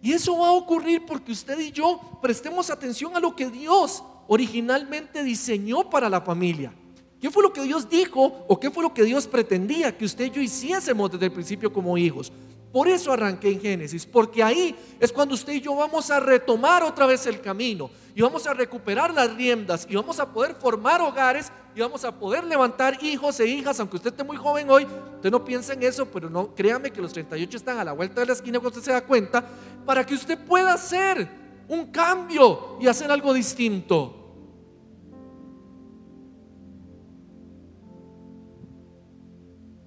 Y 0.00 0.12
eso 0.12 0.38
va 0.38 0.48
a 0.48 0.52
ocurrir 0.52 1.04
porque 1.06 1.32
usted 1.32 1.58
y 1.58 1.72
yo 1.72 2.00
prestemos 2.22 2.70
atención 2.70 3.16
a 3.16 3.20
lo 3.20 3.34
que 3.34 3.50
Dios 3.50 4.04
originalmente 4.32 5.22
diseñó 5.22 5.90
para 5.90 6.08
la 6.08 6.22
familia. 6.22 6.72
¿Qué 7.20 7.30
fue 7.30 7.42
lo 7.42 7.52
que 7.52 7.64
Dios 7.64 7.86
dijo 7.86 8.46
o 8.48 8.58
qué 8.58 8.70
fue 8.70 8.82
lo 8.82 8.94
que 8.94 9.04
Dios 9.04 9.26
pretendía 9.26 9.94
que 9.94 10.06
usted 10.06 10.24
y 10.24 10.30
yo 10.30 10.40
hiciésemos 10.40 11.10
desde 11.10 11.26
el 11.26 11.32
principio 11.32 11.70
como 11.70 11.98
hijos? 11.98 12.32
Por 12.72 12.88
eso 12.88 13.12
arranqué 13.12 13.50
en 13.50 13.60
Génesis, 13.60 14.06
porque 14.06 14.42
ahí 14.42 14.74
es 14.98 15.12
cuando 15.12 15.34
usted 15.34 15.52
y 15.52 15.60
yo 15.60 15.76
vamos 15.76 16.10
a 16.10 16.18
retomar 16.18 16.82
otra 16.82 17.04
vez 17.04 17.26
el 17.26 17.42
camino 17.42 17.90
y 18.14 18.22
vamos 18.22 18.46
a 18.46 18.54
recuperar 18.54 19.12
las 19.12 19.34
riendas 19.34 19.86
y 19.86 19.94
vamos 19.96 20.18
a 20.18 20.32
poder 20.32 20.54
formar 20.54 21.02
hogares 21.02 21.52
y 21.74 21.80
vamos 21.80 22.02
a 22.02 22.18
poder 22.18 22.44
levantar 22.44 23.04
hijos 23.04 23.38
e 23.38 23.46
hijas, 23.46 23.78
aunque 23.80 23.96
usted 23.96 24.12
esté 24.12 24.24
muy 24.24 24.38
joven 24.38 24.70
hoy, 24.70 24.86
usted 25.16 25.30
no 25.30 25.44
piensa 25.44 25.74
en 25.74 25.82
eso, 25.82 26.06
pero 26.06 26.30
no 26.30 26.54
créame 26.54 26.90
que 26.90 27.02
los 27.02 27.12
38 27.12 27.54
están 27.58 27.78
a 27.78 27.84
la 27.84 27.92
vuelta 27.92 28.22
de 28.22 28.28
la 28.28 28.32
esquina 28.32 28.58
cuando 28.58 28.78
usted 28.78 28.90
se 28.90 28.92
da 28.94 29.02
cuenta, 29.02 29.44
para 29.84 30.06
que 30.06 30.14
usted 30.14 30.38
pueda 30.38 30.72
hacer 30.72 31.28
un 31.68 31.86
cambio 31.92 32.78
y 32.80 32.86
hacer 32.86 33.10
algo 33.10 33.34
distinto. 33.34 34.21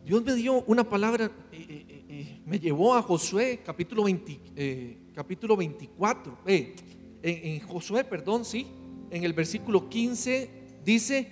Dios 0.06 0.24
me 0.24 0.36
dio 0.36 0.64
una 0.68 0.88
palabra, 0.88 1.32
eh, 1.52 1.66
eh, 1.68 2.06
eh, 2.08 2.42
me 2.46 2.60
llevó 2.60 2.94
a 2.94 3.02
Josué 3.02 3.62
capítulo, 3.66 4.04
20, 4.04 5.00
capítulo 5.16 5.58
24, 5.58 6.38
en, 6.46 6.76
en, 7.24 7.60
Josué, 7.62 8.04
perdón, 8.04 8.46
sí, 8.46 8.68
en 9.10 9.24
el 9.24 9.34
versículo 9.34 9.90
15 9.90 10.80
dice, 10.86 11.28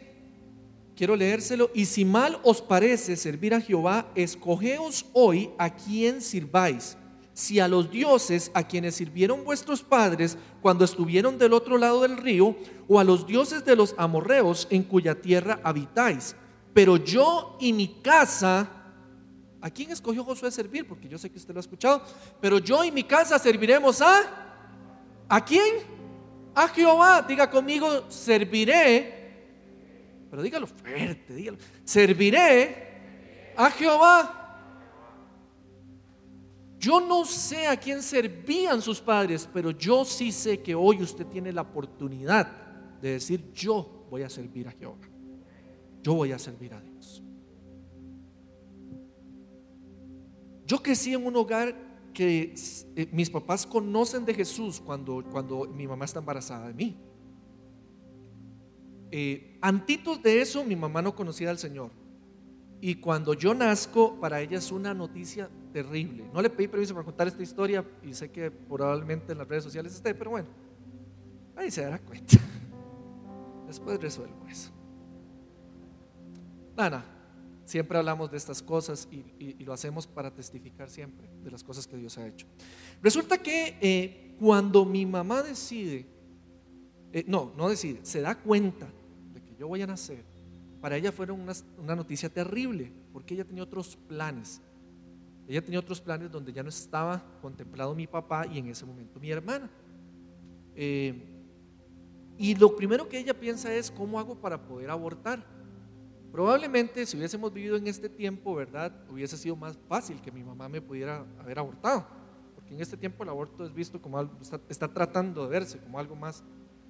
quiero 0.95 1.15
leérselo, 1.15 1.69
y 1.75 1.85
si 1.85 2.03
mal 2.03 2.39
os 2.41 2.63
parece 2.63 3.15
servir 3.15 3.53
a 3.53 3.61
Jehová, 3.61 4.11
escogeos 4.15 5.05
hoy 5.13 5.51
a 5.59 5.75
quien 5.75 6.19
sirváis, 6.19 6.97
si 7.35 7.59
a 7.59 7.67
los 7.67 7.91
dioses 7.91 8.49
a 8.55 8.67
quienes 8.67 8.95
sirvieron 8.95 9.43
vuestros 9.43 9.83
padres 9.83 10.35
cuando 10.63 10.83
estuvieron 10.83 11.37
del 11.37 11.53
otro 11.53 11.77
lado 11.77 12.01
del 12.01 12.17
río, 12.17 12.55
o 12.87 12.99
a 12.99 13.03
los 13.03 13.27
dioses 13.27 13.65
de 13.65 13.75
los 13.75 13.93
amorreos 13.99 14.67
en 14.71 14.81
cuya 14.81 15.21
tierra 15.21 15.59
habitáis 15.63 16.35
pero 16.73 16.97
yo 16.97 17.57
y 17.59 17.71
mi 17.71 17.87
casa, 18.01 18.67
¿a 19.61 19.69
quién 19.69 19.91
escogió 19.91 20.23
Josué 20.23 20.51
servir? 20.51 20.87
Porque 20.87 21.07
yo 21.07 21.17
sé 21.17 21.29
que 21.29 21.37
usted 21.37 21.53
lo 21.53 21.59
ha 21.59 21.61
escuchado. 21.61 22.01
Pero 22.41 22.57
yo 22.59 22.83
y 22.83 22.91
mi 22.91 23.03
casa 23.03 23.37
serviremos 23.37 24.01
a... 24.01 24.39
¿A 25.29 25.45
quién? 25.45 25.83
A 26.55 26.67
Jehová. 26.67 27.21
Diga 27.21 27.49
conmigo, 27.49 28.09
serviré. 28.09 29.21
Pero 30.29 30.41
dígalo 30.41 30.65
fuerte, 30.65 31.35
dígalo. 31.35 31.59
Serviré 31.83 33.53
a 33.55 33.69
Jehová. 33.69 34.39
Yo 36.79 36.99
no 36.99 37.23
sé 37.23 37.67
a 37.67 37.77
quién 37.77 38.01
servían 38.01 38.81
sus 38.81 38.99
padres, 38.99 39.47
pero 39.53 39.71
yo 39.71 40.03
sí 40.03 40.31
sé 40.31 40.61
que 40.61 40.75
hoy 40.75 41.01
usted 41.01 41.25
tiene 41.27 41.53
la 41.53 41.61
oportunidad 41.61 42.51
de 42.99 43.11
decir, 43.11 43.51
yo 43.53 44.05
voy 44.09 44.23
a 44.23 44.29
servir 44.29 44.67
a 44.67 44.71
Jehová 44.71 45.12
yo 46.03 46.13
voy 46.13 46.33
a 46.33 46.39
servir 46.39 46.73
a 46.73 46.81
Dios. 46.81 47.23
Yo 50.67 50.81
crecí 50.83 51.13
en 51.13 51.25
un 51.25 51.35
hogar 51.35 51.75
que 52.13 52.53
eh, 52.95 53.07
mis 53.11 53.29
papás 53.29 53.65
conocen 53.65 54.25
de 54.25 54.33
Jesús 54.33 54.79
cuando, 54.79 55.23
cuando 55.31 55.65
mi 55.65 55.87
mamá 55.87 56.05
está 56.05 56.19
embarazada 56.19 56.67
de 56.67 56.73
mí. 56.73 56.97
Eh, 59.11 59.57
antitos 59.61 60.21
de 60.21 60.41
eso, 60.41 60.63
mi 60.63 60.75
mamá 60.75 61.01
no 61.01 61.15
conocía 61.15 61.49
al 61.49 61.57
Señor. 61.57 61.91
Y 62.81 62.95
cuando 62.95 63.33
yo 63.33 63.53
nazco, 63.53 64.19
para 64.19 64.41
ella 64.41 64.57
es 64.57 64.71
una 64.71 64.93
noticia 64.93 65.49
terrible. 65.71 66.29
No 66.33 66.41
le 66.41 66.49
pedí 66.49 66.67
permiso 66.67 66.93
para 66.93 67.05
contar 67.05 67.27
esta 67.27 67.41
historia 67.41 67.85
y 68.03 68.13
sé 68.13 68.29
que 68.29 68.51
probablemente 68.51 69.31
en 69.31 69.37
las 69.37 69.47
redes 69.47 69.63
sociales 69.63 69.93
esté, 69.95 70.13
pero 70.13 70.31
bueno, 70.31 70.49
ahí 71.55 71.71
se 71.71 71.81
dará 71.81 71.99
cuenta. 71.99 72.37
Después 73.67 74.01
resuelvo 74.01 74.45
eso. 74.49 74.71
Nada, 76.75 77.05
siempre 77.65 77.97
hablamos 77.97 78.31
de 78.31 78.37
estas 78.37 78.61
cosas 78.61 79.07
y, 79.11 79.63
lo 79.63 79.73
hacemos 79.73 80.07
para 80.07 80.31
testificar 80.31 80.89
siempre 80.89 81.29
de 81.43 81.51
las 81.51 81.63
cosas 81.63 81.87
que 81.87 81.97
Dios 81.97 82.17
ha 82.17 82.27
hecho. 82.27 82.45
Resulta 83.01 83.37
que 83.37 83.77
eh, 83.79 84.35
cuando 84.39 84.83
mi 84.85 85.05
mamá 85.05 85.41
decide, 85.41 86.05
eh, 87.11 87.23
no, 87.27 87.53
no 87.55 87.69
decide, 87.69 87.99
se 88.03 88.21
da 88.21 88.35
cuenta 88.35 88.87
de 89.33 89.41
que 89.41 89.55
yo 89.55 89.67
voy 89.67 89.81
a 89.81 89.87
nacer, 89.87 90.23
para 90.81 90.97
ella 90.97 91.13
una, 91.29 91.53
una 91.77 91.95
noticia 91.95 92.27
terrible, 92.27 92.91
porque 93.13 93.35
ella 93.35 93.45
tenía 93.45 93.63
otros 93.63 93.95
planes. 93.95 94.59
Ella 95.47 95.61
tenía 95.61 95.79
otros 95.79 96.01
planes 96.01 96.31
donde 96.31 96.51
ya 96.51 96.63
no 96.63 96.69
estaba 96.69 97.23
contemplado 97.41 97.95
mi 97.95 98.07
papá 98.07 98.45
y 98.47 98.57
en 98.59 98.67
ese 98.67 98.85
momento 98.85 99.19
mi 99.19 99.29
hermana. 99.29 99.69
Eh, 100.75 101.33
y 102.37 102.55
lo 102.55 102.75
primero 102.75 103.07
que 103.07 103.19
ella 103.19 103.33
piensa 103.33 103.73
es, 103.73 103.91
¿cómo 103.91 104.19
hago 104.19 104.35
para 104.35 104.61
poder 104.61 104.89
abortar? 104.89 105.52
Probablemente 106.33 107.05
si 107.05 107.15
hubiésemos 107.15 107.53
vivido 107.53 107.75
en 107.75 107.85
este 107.85 108.09
tiempo, 108.09 108.55
¿verdad? 108.55 108.91
Hubiese 109.07 109.37
sido 109.37 109.55
más 109.55 109.77
fácil 109.87 110.19
que 110.19 110.31
mi 110.31 110.43
mamá 110.43 110.67
me 110.67 110.81
pudiera 110.81 111.23
haber 111.39 111.59
abortado. 111.59 112.07
Porque 112.55 112.73
en 112.73 112.81
este 112.81 112.97
tiempo 112.97 113.21
el 113.21 113.29
aborto 113.29 113.63
es 113.63 113.71
visto 113.71 114.01
como 114.01 114.17
algo, 114.17 114.33
está, 114.67 114.87
tratando 114.87 115.43
de 115.43 115.49
verse 115.49 115.77
como 115.77 115.99
algo 115.99 116.15
más, 116.15 116.43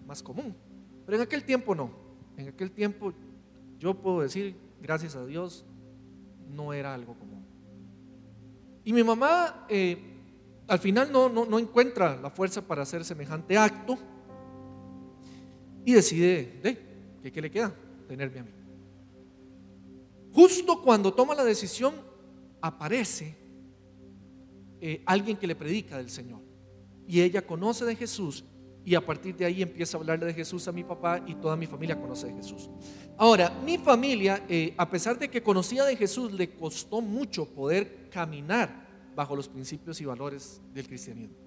más 0.07 0.23
común. 0.23 0.55
Pero 1.05 1.17
en 1.17 1.23
aquel 1.23 1.43
tiempo 1.43 1.75
no. 1.75 1.91
En 2.37 2.47
aquel 2.47 2.71
tiempo 2.71 3.11
yo 3.79 3.93
puedo 3.93 4.21
decir, 4.21 4.55
gracias 4.81 5.17
a 5.17 5.25
Dios, 5.25 5.65
no 6.49 6.71
era 6.71 6.93
algo 6.93 7.13
común. 7.15 7.45
Y 8.85 8.93
mi 8.93 9.03
mamá 9.03 9.65
eh, 9.67 9.97
al 10.69 10.79
final 10.79 11.11
no, 11.11 11.27
no, 11.27 11.45
no, 11.45 11.59
encuentra 11.59 12.15
la 12.15 12.29
fuerza 12.29 12.61
para 12.61 12.83
hacer 12.83 13.03
semejante 13.03 13.57
acto 13.57 13.97
y 15.83 15.91
decide, 15.91 16.77
¿de 17.21 17.29
qué 17.29 17.41
le 17.41 17.51
queda? 17.51 17.75
Tenerme 18.07 18.39
a 18.39 18.43
mí. 18.43 18.62
Justo 20.33 20.81
cuando 20.81 21.13
toma 21.13 21.35
la 21.35 21.43
decisión, 21.43 21.93
aparece 22.59 23.37
eh, 24.81 25.03
alguien 25.05 25.37
que 25.37 25.47
le 25.47 25.55
predica 25.55 25.97
del 25.97 26.09
Señor. 26.09 26.41
Y 27.07 27.21
ella 27.21 27.45
conoce 27.45 27.85
de 27.85 27.95
Jesús 27.95 28.43
y 28.85 28.95
a 28.95 29.05
partir 29.05 29.35
de 29.35 29.45
ahí 29.45 29.61
empieza 29.61 29.95
a 29.95 29.99
hablarle 29.99 30.25
de 30.25 30.33
Jesús 30.33 30.67
a 30.67 30.71
mi 30.71 30.83
papá 30.83 31.23
y 31.25 31.35
toda 31.35 31.55
mi 31.55 31.67
familia 31.67 31.99
conoce 31.99 32.27
de 32.27 32.33
Jesús. 32.33 32.69
Ahora, 33.17 33.49
mi 33.63 33.77
familia, 33.77 34.43
eh, 34.49 34.73
a 34.77 34.89
pesar 34.89 35.19
de 35.19 35.29
que 35.29 35.43
conocía 35.43 35.83
de 35.83 35.95
Jesús, 35.95 36.31
le 36.33 36.55
costó 36.55 36.99
mucho 36.99 37.45
poder 37.45 38.09
caminar 38.09 38.87
bajo 39.15 39.35
los 39.35 39.47
principios 39.47 40.01
y 40.01 40.05
valores 40.05 40.61
del 40.73 40.87
cristianismo. 40.87 41.37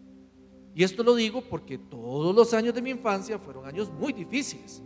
Y 0.74 0.84
esto 0.84 1.02
lo 1.02 1.14
digo 1.14 1.42
porque 1.42 1.78
todos 1.78 2.34
los 2.34 2.54
años 2.54 2.74
de 2.74 2.82
mi 2.82 2.90
infancia 2.90 3.38
fueron 3.38 3.66
años 3.66 3.90
muy 3.90 4.12
difíciles. 4.12 4.82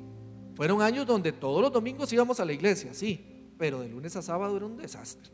Fueron 0.55 0.81
años 0.81 1.07
donde 1.07 1.33
todos 1.33 1.61
los 1.61 1.73
domingos 1.73 2.13
íbamos 2.13 2.41
a 2.41 2.45
la 2.45 2.53
iglesia, 2.53 2.95
sí, 2.95 3.30
pero 3.61 3.81
de 3.81 3.91
lunes 3.91 4.17
a 4.17 4.23
sábado 4.23 4.57
era 4.57 4.65
un 4.65 4.79
desastre. 4.79 5.31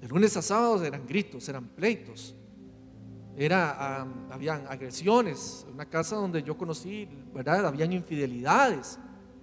De 0.00 0.08
lunes 0.08 0.34
a 0.34 0.40
sábado 0.40 0.82
eran 0.82 1.06
gritos, 1.06 1.46
eran 1.46 1.68
pleitos, 1.68 2.34
era, 3.36 4.00
habían 4.30 4.66
agresiones, 4.66 5.66
una 5.70 5.84
casa 5.84 6.16
donde 6.16 6.42
yo 6.42 6.56
conocí, 6.56 7.06
¿verdad? 7.34 7.66
Habían 7.66 7.92
infidelidades, 7.92 8.98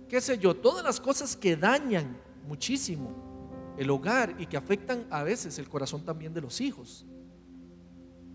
qué 0.09 0.19
sé 0.19 0.39
yo, 0.39 0.55
todas 0.55 0.83
las 0.83 0.99
cosas 0.99 1.35
que 1.35 1.55
dañan 1.55 2.17
muchísimo 2.47 3.75
el 3.77 3.91
hogar 3.91 4.35
y 4.39 4.47
que 4.47 4.57
afectan 4.57 5.05
a 5.11 5.21
veces 5.21 5.59
el 5.59 5.69
corazón 5.69 6.03
también 6.03 6.33
de 6.33 6.41
los 6.41 6.59
hijos. 6.59 7.05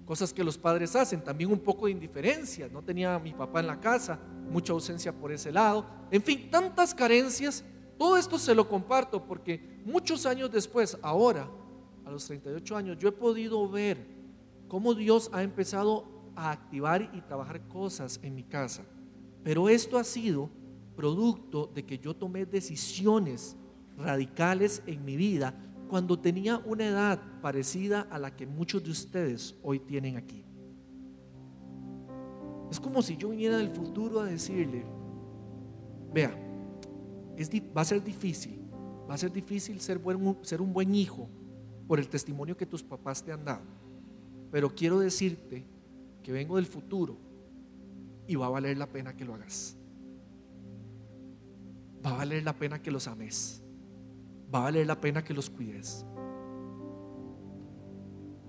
Cosas 0.05 0.33
que 0.33 0.45
los 0.45 0.57
padres 0.57 0.95
hacen, 0.95 1.25
también 1.25 1.50
un 1.50 1.59
poco 1.59 1.87
de 1.87 1.93
indiferencia, 1.93 2.69
no 2.69 2.83
tenía 2.83 3.17
a 3.17 3.19
mi 3.19 3.33
papá 3.33 3.59
en 3.59 3.67
la 3.67 3.81
casa, 3.81 4.21
mucha 4.49 4.73
ausencia 4.73 5.12
por 5.12 5.33
ese 5.33 5.50
lado, 5.50 5.85
en 6.12 6.23
fin, 6.23 6.49
tantas 6.53 6.95
carencias 6.95 7.65
todo 8.00 8.16
esto 8.16 8.38
se 8.38 8.54
lo 8.54 8.66
comparto 8.66 9.26
porque 9.26 9.61
muchos 9.85 10.25
años 10.25 10.50
después, 10.50 10.97
ahora, 11.02 11.50
a 12.07 12.11
los 12.11 12.25
38 12.25 12.75
años, 12.75 12.97
yo 12.99 13.11
he 13.11 13.12
podido 13.12 13.69
ver 13.69 14.07
cómo 14.69 14.95
Dios 14.95 15.28
ha 15.35 15.42
empezado 15.42 16.07
a 16.35 16.50
activar 16.50 17.11
y 17.12 17.21
trabajar 17.21 17.69
cosas 17.69 18.19
en 18.23 18.35
mi 18.35 18.42
casa. 18.42 18.87
Pero 19.45 19.69
esto 19.69 19.99
ha 19.99 20.04
sido 20.04 20.49
producto 20.97 21.71
de 21.75 21.85
que 21.85 21.99
yo 21.99 22.16
tomé 22.16 22.47
decisiones 22.47 23.54
radicales 23.99 24.83
en 24.87 25.04
mi 25.04 25.16
vida 25.16 25.54
cuando 25.90 26.19
tenía 26.19 26.57
una 26.64 26.87
edad 26.87 27.21
parecida 27.42 28.09
a 28.11 28.19
la 28.19 28.35
que 28.35 28.47
muchos 28.47 28.83
de 28.83 28.92
ustedes 28.92 29.57
hoy 29.62 29.78
tienen 29.78 30.16
aquí. 30.16 30.42
Es 32.71 32.80
como 32.80 33.02
si 33.02 33.19
yo 33.19 33.28
viniera 33.28 33.59
del 33.59 33.69
futuro 33.69 34.21
a 34.21 34.25
decirle, 34.25 34.87
vea, 36.14 36.47
va 37.76 37.82
a 37.82 37.85
ser 37.85 38.02
difícil, 38.02 38.70
Va 39.11 39.14
a 39.14 39.18
ser 39.18 39.32
difícil 39.32 39.80
ser, 39.80 39.99
un 39.99 40.73
buen 40.73 40.94
hijo 40.94 41.28
por 41.88 41.99
el 41.99 42.09
testimonio 42.09 42.56
que 42.56 42.64
tus 42.64 42.80
papás 42.80 43.25
te 43.25 43.32
han 43.32 43.44
dado. 43.44 43.64
Pero 44.52 44.73
quiero 44.73 45.00
decirte 45.00 45.66
que 46.23 46.30
vengo 46.30 46.54
del 46.54 46.66
futuro 46.66 47.16
y 48.28 48.37
va 48.37 48.47
a 48.47 48.50
valer 48.50 48.78
la 48.78 48.87
pena 48.87 49.16
que 49.16 49.25
lo 49.25 49.35
hagas. 49.35 49.76
Va 52.06 52.11
a 52.11 52.18
valer 52.18 52.44
la 52.44 52.52
pena 52.52 52.80
que 52.80 52.92
los 52.92 53.09
ames. 53.09 53.64
Va 54.54 54.61
a 54.61 54.62
valer 54.62 54.87
la 54.87 55.00
pena 55.00 55.25
que 55.25 55.35
los 55.35 55.50
cuides. 55.50 56.06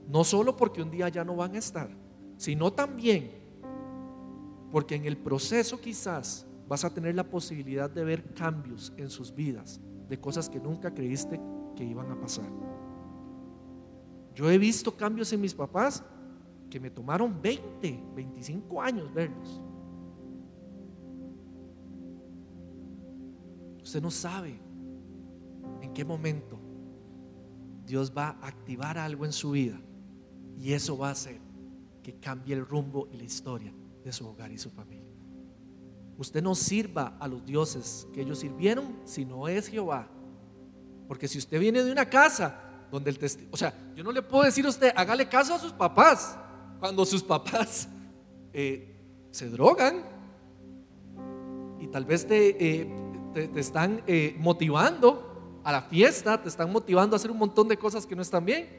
No 0.08 0.24
solo 0.24 0.56
porque 0.56 0.84
un 0.84 0.92
día 0.92 1.10
ya 1.10 1.26
no 1.26 1.36
van 1.36 1.56
a 1.56 1.58
estar, 1.58 1.90
sino 2.38 2.72
también 2.72 3.32
porque 4.72 4.94
en 4.94 5.06
el 5.06 5.18
proceso 5.18 5.82
quizás 5.82 6.46
vas 6.72 6.86
a 6.86 6.94
tener 6.94 7.14
la 7.16 7.30
posibilidad 7.30 7.90
de 7.90 8.06
ver 8.06 8.34
cambios 8.34 8.94
en 8.96 9.10
sus 9.10 9.36
vidas, 9.36 9.82
de 10.08 10.18
cosas 10.18 10.48
que 10.50 10.58
nunca 10.58 10.94
creíste 10.94 11.38
que 11.76 11.84
iban 11.84 12.10
a 12.10 12.18
pasar. 12.18 12.50
Yo 14.34 14.50
he 14.50 14.58
visto 14.58 14.96
cambios 14.96 15.34
en 15.34 15.42
mis 15.42 15.54
papás 15.54 16.02
que 16.70 16.80
me 16.80 16.90
tomaron 16.90 17.42
20, 17.42 18.06
25 18.16 18.82
años 18.82 19.14
verlos. 19.14 19.62
Usted 23.84 24.02
no 24.02 24.10
sabe 24.10 24.58
en 25.82 25.94
qué 25.94 26.06
momento 26.06 26.58
Dios 27.86 28.14
va 28.18 28.38
a 28.42 28.48
activar 28.48 28.98
algo 28.98 29.26
en 29.26 29.34
su 29.34 29.52
vida 29.52 29.78
y 30.58 30.72
eso 30.72 30.98
va 30.98 31.10
a 31.10 31.12
hacer 31.12 31.42
que 32.02 32.16
cambie 32.16 32.56
el 32.56 32.66
rumbo 32.66 33.10
y 33.12 33.18
la 33.18 33.26
historia 33.26 33.74
de 34.06 34.14
su 34.14 34.26
hogar 34.26 34.54
y 34.54 34.58
su 34.58 34.70
familia. 34.70 35.01
Usted 36.22 36.44
no 36.44 36.54
sirva 36.54 37.18
a 37.20 37.28
los 37.28 37.44
dioses 37.44 38.08
que 38.14 38.22
ellos 38.22 38.38
sirvieron 38.38 38.96
si 39.06 39.26
no 39.26 39.48
es 39.48 39.68
Jehová. 39.68 40.08
Porque 41.08 41.28
si 41.28 41.40
usted 41.40 41.60
viene 41.60 41.84
de 41.84 41.92
una 41.92 42.08
casa 42.08 42.62
donde 42.92 43.10
el 43.10 43.18
testigo, 43.18 43.50
o 43.52 43.58
sea, 43.58 43.74
yo 43.96 44.04
no 44.04 44.12
le 44.12 44.22
puedo 44.22 44.44
decir 44.44 44.64
a 44.68 44.70
usted, 44.70 44.94
hágale 44.96 45.28
caso 45.28 45.56
a 45.56 45.58
sus 45.58 45.74
papás, 45.74 46.38
cuando 46.80 47.08
sus 47.08 47.24
papás 47.24 47.90
eh, 48.54 48.96
se 49.32 49.50
drogan 49.50 50.04
y 51.80 51.88
tal 51.88 52.06
vez 52.06 52.28
te, 52.28 52.82
eh, 52.82 52.88
te, 53.34 53.60
están 53.60 54.04
eh, 54.06 54.36
motivando 54.38 55.60
a 55.64 55.72
la 55.72 55.82
fiesta, 55.82 56.40
te 56.40 56.50
están 56.50 56.72
motivando 56.72 57.16
a 57.16 57.18
hacer 57.18 57.32
un 57.32 57.40
montón 57.40 57.68
de 57.68 57.78
cosas 57.78 58.06
que 58.06 58.16
no 58.16 58.22
están 58.22 58.46
bien. 58.46 58.70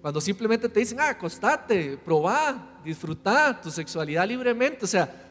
Cuando 0.00 0.18
simplemente 0.18 0.66
te 0.66 0.80
dicen, 0.80 0.98
ah, 0.98 1.10
acostate, 1.10 1.98
probá, 1.98 2.80
disfruta 2.82 3.60
tu 3.60 3.70
sexualidad 3.70 4.26
libremente. 4.26 4.86
O 4.86 4.88
sea, 4.88 5.29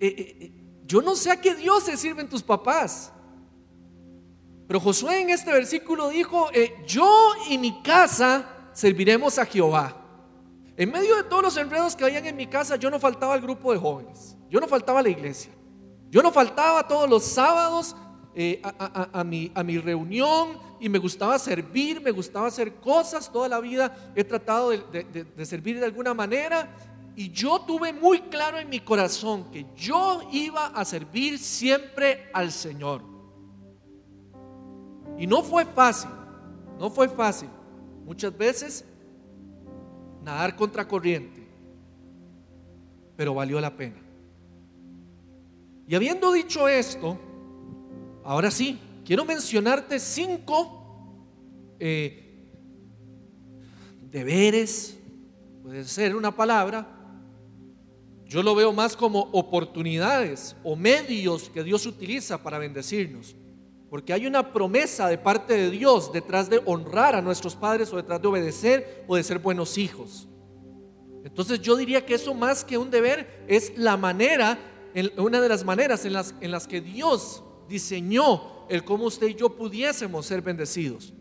eh, 0.00 0.14
eh, 0.16 0.36
eh, 0.40 0.52
yo 0.86 1.02
no 1.02 1.14
sé 1.14 1.30
a 1.30 1.40
qué 1.40 1.54
Dios 1.54 1.84
se 1.84 1.96
sirven 1.96 2.28
tus 2.28 2.42
papás. 2.42 3.12
Pero 4.66 4.80
Josué 4.80 5.20
en 5.20 5.30
este 5.30 5.52
versículo 5.52 6.08
dijo, 6.08 6.48
yo 6.86 7.32
y 7.48 7.58
mi 7.58 7.82
casa 7.82 8.48
serviremos 8.72 9.38
a 9.38 9.44
Jehová. 9.44 9.96
En 10.76 10.90
medio 10.90 11.16
de 11.16 11.24
todos 11.24 11.42
los 11.42 11.56
enredos 11.56 11.94
que 11.94 12.04
habían 12.04 12.26
en 12.26 12.36
mi 12.36 12.46
casa, 12.46 12.76
yo 12.76 12.90
no 12.90 12.98
faltaba 12.98 13.34
al 13.34 13.40
grupo 13.40 13.72
de 13.72 13.78
jóvenes. 13.78 14.36
Yo 14.48 14.60
no 14.60 14.68
faltaba 14.68 15.00
a 15.00 15.02
la 15.02 15.08
iglesia. 15.08 15.52
Yo 16.08 16.22
no 16.22 16.32
faltaba 16.32 16.86
todos 16.86 17.10
los 17.10 17.24
sábados 17.24 17.94
a, 18.62 19.24
mi, 19.24 19.50
a 19.54 19.62
mi 19.62 19.78
reunión 19.78 20.58
y 20.80 20.88
me 20.88 20.98
gustaba 20.98 21.38
servir, 21.38 22.00
me 22.00 22.10
gustaba 22.10 22.46
hacer 22.46 22.74
cosas, 22.76 23.30
toda 23.30 23.48
la 23.48 23.60
vida 23.60 24.12
he 24.14 24.24
tratado 24.24 24.70
de, 24.70 25.44
servir 25.44 25.78
de 25.78 25.84
alguna 25.84 26.14
manera 26.14 26.74
y 27.16 27.30
yo 27.30 27.60
tuve 27.60 27.92
muy 27.92 28.20
claro 28.22 28.58
en 28.58 28.68
mi 28.68 28.80
corazón 28.80 29.50
que 29.50 29.66
yo 29.76 30.28
iba 30.32 30.66
a 30.66 30.84
servir 30.84 31.38
siempre 31.38 32.30
al 32.32 32.52
Señor. 32.52 33.02
Y 35.18 35.26
no 35.26 35.42
fue 35.42 35.64
fácil, 35.66 36.10
no 36.78 36.88
fue 36.90 37.08
fácil. 37.08 37.48
Muchas 38.04 38.36
veces 38.36 38.84
nadar 40.22 40.56
contra 40.56 40.86
corriente, 40.86 41.46
pero 43.16 43.34
valió 43.34 43.60
la 43.60 43.76
pena. 43.76 44.00
Y 45.86 45.94
habiendo 45.94 46.32
dicho 46.32 46.68
esto, 46.68 47.18
ahora 48.24 48.50
sí, 48.50 48.78
quiero 49.04 49.24
mencionarte 49.24 49.98
cinco 49.98 50.80
eh, 51.78 52.46
deberes, 54.10 54.98
puede 55.62 55.84
ser 55.84 56.14
una 56.14 56.34
palabra, 56.34 56.99
yo 58.30 58.44
lo 58.44 58.54
veo 58.54 58.72
más 58.72 58.96
como 58.96 59.28
oportunidades 59.32 60.54
o 60.62 60.76
medios 60.76 61.50
que 61.50 61.64
Dios 61.64 61.84
utiliza 61.84 62.40
para 62.40 62.58
bendecirnos. 62.58 63.34
Porque 63.90 64.12
hay 64.12 64.24
una 64.24 64.52
promesa 64.52 65.08
de 65.08 65.18
parte 65.18 65.54
de 65.54 65.68
Dios 65.68 66.12
detrás 66.12 66.48
de 66.48 66.62
honrar 66.64 67.16
a 67.16 67.22
nuestros 67.22 67.56
padres 67.56 67.92
o 67.92 67.96
detrás 67.96 68.22
de 68.22 68.28
obedecer 68.28 69.04
o 69.08 69.16
de 69.16 69.24
ser 69.24 69.40
buenos 69.40 69.76
hijos. 69.78 70.28
Entonces 71.24 71.60
yo 71.60 71.74
diría 71.74 72.06
que 72.06 72.14
eso 72.14 72.32
más 72.32 72.62
que 72.62 72.78
un 72.78 72.88
deber 72.88 73.44
es 73.48 73.76
la 73.76 73.96
manera, 73.96 74.60
una 75.16 75.40
de 75.40 75.48
las 75.48 75.64
maneras 75.64 76.04
en 76.04 76.12
las, 76.52 76.66
que 76.68 76.80
Dios 76.80 77.42
diseñó 77.68 78.68
el 78.68 78.84
cómo 78.84 79.06
usted 79.06 79.26
y 79.26 79.34
yo 79.34 79.56
pudiésemos 79.56 80.24
ser 80.24 80.40
bendecidos. 80.40 81.12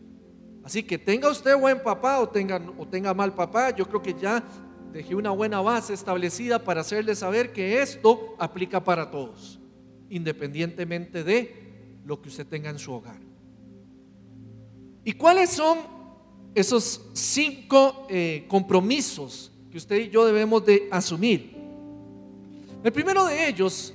Así 0.64 0.84
que 0.84 1.00
tenga 1.00 1.28
usted 1.32 1.58
buen 1.58 1.82
papá 1.82 2.20
o 2.20 2.30
tenga, 2.30 2.62
o 2.78 2.88
tenga 2.88 3.16
mal 3.16 3.34
papá, 3.34 3.72
yo 3.76 3.88
creo 3.88 4.04
que 4.04 4.14
ya 4.14 4.44
dejé 4.92 5.16
una 5.16 5.32
buena 5.32 5.62
base 5.62 5.94
establecida 5.94 6.64
para 6.64 6.82
hacerle 6.82 7.16
saber 7.16 7.54
que 7.54 7.82
esto 7.82 8.36
aplica 8.38 8.84
para 8.84 9.12
todos, 9.12 9.60
independientemente 10.10 11.24
de 11.24 12.00
lo 12.06 12.22
que 12.22 12.30
usted 12.30 12.48
tenga 12.48 12.70
en 12.70 12.80
su 12.80 12.92
hogar. 12.94 13.20
¿Y 15.04 15.14
cuáles 15.14 15.52
son 15.52 15.80
esos 16.56 17.10
cinco 17.14 18.08
eh, 18.10 18.46
compromisos 18.48 19.52
que 19.72 19.78
usted 19.78 19.98
y 19.98 20.10
yo 20.10 20.26
debemos 20.26 20.66
de 20.66 20.88
asumir? 20.92 21.56
El 22.84 22.92
primero 22.92 23.26
de 23.26 23.48
ellos 23.48 23.94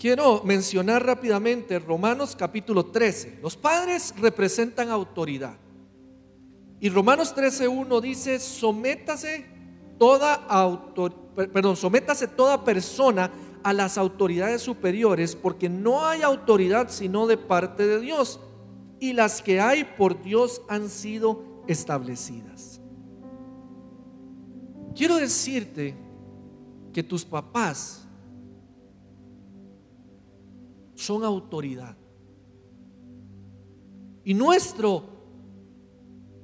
Quiero 0.00 0.42
mencionar 0.44 1.04
rápidamente 1.04 1.78
Romanos 1.78 2.34
capítulo 2.34 2.86
13. 2.86 3.40
Los 3.42 3.54
padres 3.54 4.14
representan 4.18 4.88
autoridad. 4.88 5.58
Y 6.80 6.88
Romanos 6.88 7.36
13.1 7.36 8.00
dice, 8.00 8.38
sométase 8.38 9.44
toda 10.00 10.48
perdón, 11.34 11.76
sométase 11.76 12.26
toda 12.26 12.64
persona 12.64 13.30
a 13.62 13.74
las 13.74 13.98
autoridades 13.98 14.62
superiores, 14.62 15.36
porque 15.36 15.68
no 15.68 16.06
hay 16.06 16.22
autoridad 16.22 16.88
sino 16.88 17.26
de 17.26 17.36
parte 17.36 17.86
de 17.86 18.00
Dios, 18.00 18.40
y 18.98 19.12
las 19.12 19.42
que 19.42 19.60
hay 19.60 19.84
por 19.84 20.22
Dios 20.22 20.62
han 20.70 20.88
sido 20.88 21.44
establecidas. 21.68 22.80
Quiero 24.96 25.16
decirte 25.16 25.94
que 26.94 27.02
tus 27.02 27.22
papás 27.22 28.08
son 30.94 31.24
autoridad. 31.24 31.94
Y 34.24 34.32
nuestro 34.32 35.04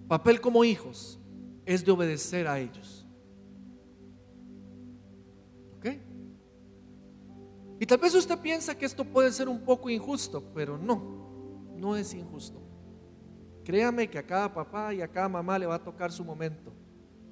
papel 0.08 0.42
como 0.42 0.62
hijos 0.62 1.18
es 1.64 1.84
de 1.84 1.92
obedecer 1.92 2.46
a 2.46 2.58
ellos. 2.60 2.95
Y 7.78 7.86
tal 7.86 7.98
vez 7.98 8.14
usted 8.14 8.38
piensa 8.38 8.76
que 8.76 8.86
esto 8.86 9.04
puede 9.04 9.30
ser 9.32 9.48
un 9.48 9.60
poco 9.60 9.90
injusto, 9.90 10.42
pero 10.54 10.78
no, 10.78 11.02
no 11.76 11.96
es 11.96 12.14
injusto. 12.14 12.60
Créame 13.64 14.08
que 14.08 14.18
a 14.18 14.26
cada 14.26 14.52
papá 14.52 14.94
y 14.94 15.02
a 15.02 15.08
cada 15.08 15.28
mamá 15.28 15.58
le 15.58 15.66
va 15.66 15.74
a 15.74 15.82
tocar 15.82 16.12
su 16.12 16.24
momento 16.24 16.72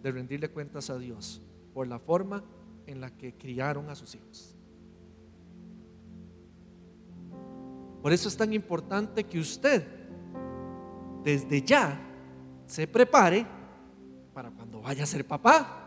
de 0.03 0.11
rendirle 0.11 0.51
cuentas 0.51 0.91
a 0.91 0.99
Dios 0.99 1.41
por 1.73 1.87
la 1.87 1.99
forma 1.99 2.45
en 2.87 3.01
la 3.01 3.11
que 3.17 3.35
criaron 3.35 3.89
a 3.89 3.95
sus 3.95 4.15
hijos. 4.15 4.57
Por 8.03 8.13
eso 8.13 8.29
es 8.29 8.37
tan 8.37 8.53
importante 8.53 9.25
que 9.25 9.39
usted 9.39 9.83
desde 11.23 11.63
ya 11.63 11.99
se 12.67 12.87
prepare 12.87 13.47
para 14.35 14.51
cuando 14.51 14.83
vaya 14.83 15.05
a 15.05 15.07
ser 15.07 15.27
papá. 15.27 15.84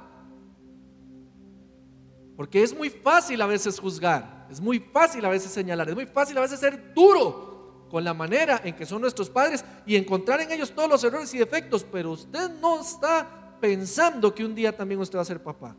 Porque 2.38 2.62
es 2.62 2.78
muy 2.78 2.92
fácil 2.92 3.42
a 3.42 3.48
veces 3.48 3.80
juzgar, 3.80 4.48
es 4.50 4.62
muy 4.62 4.80
fácil 4.80 5.26
a 5.26 5.30
veces 5.30 5.52
señalar, 5.52 5.90
es 5.90 5.96
muy 5.96 6.06
fácil 6.06 6.38
a 6.38 6.42
veces 6.42 6.60
ser 6.60 6.94
duro 6.94 7.88
con 7.90 8.04
la 8.04 8.14
manera 8.14 8.62
en 8.64 8.76
que 8.76 8.86
son 8.86 9.02
nuestros 9.02 9.30
padres 9.30 9.66
y 9.88 9.96
encontrar 9.96 10.42
en 10.42 10.52
ellos 10.52 10.72
todos 10.72 10.88
los 10.88 11.04
errores 11.04 11.34
y 11.34 11.40
defectos, 11.40 11.84
pero 11.84 12.12
usted 12.12 12.52
no 12.62 12.80
está 12.80 13.58
pensando 13.60 14.36
que 14.36 14.46
un 14.46 14.54
día 14.54 14.76
también 14.76 15.02
usted 15.02 15.18
va 15.18 15.24
a 15.24 15.26
ser 15.26 15.42
papá. 15.42 15.76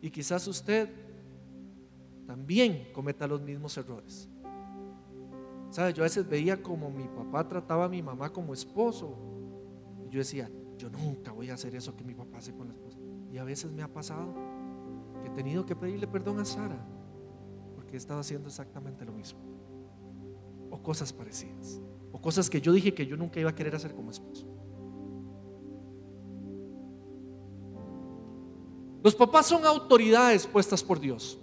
Y 0.00 0.10
quizás 0.10 0.46
usted 0.48 0.88
también 2.26 2.88
cometa 2.92 3.28
los 3.28 3.40
mismos 3.40 3.76
errores. 3.76 4.28
¿Sabes? 5.70 5.94
Yo 5.94 6.02
a 6.02 6.06
veces 6.06 6.28
veía 6.28 6.60
como 6.62 6.90
mi 6.90 7.04
papá 7.04 7.46
trataba 7.46 7.84
a 7.84 7.88
mi 7.88 8.02
mamá 8.02 8.32
como 8.32 8.54
esposo. 8.54 9.16
Y 10.06 10.10
yo 10.10 10.18
decía, 10.18 10.50
yo 10.76 10.88
nunca 10.90 11.32
voy 11.32 11.50
a 11.50 11.54
hacer 11.54 11.74
eso 11.74 11.94
que 11.94 12.04
mi 12.04 12.14
papá 12.14 12.38
hace 12.38 12.52
con 12.52 12.68
la 12.68 12.74
esposa. 12.74 12.98
Y 13.30 13.38
a 13.38 13.44
veces 13.44 13.70
me 13.70 13.82
ha 13.82 13.88
pasado 13.88 14.34
tenido 15.38 15.64
que 15.64 15.76
pedirle 15.76 16.08
perdón 16.08 16.40
a 16.40 16.44
Sara 16.44 16.84
porque 17.76 17.94
he 17.94 17.96
estado 17.96 18.18
haciendo 18.18 18.48
exactamente 18.48 19.04
lo 19.04 19.12
mismo. 19.12 19.38
o 20.70 20.82
cosas 20.82 21.12
parecidas, 21.12 21.80
o 22.12 22.20
cosas 22.20 22.50
que 22.50 22.60
yo 22.60 22.72
dije 22.72 22.92
que 22.92 23.06
yo 23.06 23.16
nunca 23.16 23.38
iba 23.38 23.50
a 23.50 23.54
querer 23.54 23.74
hacer 23.76 23.94
como 23.94 24.10
esposo. 24.10 24.46
Los 29.02 29.14
papás 29.14 29.46
son 29.46 29.64
autoridades 29.64 30.44
puestas 30.46 30.82
por 30.82 30.98
Dios. 30.98 31.38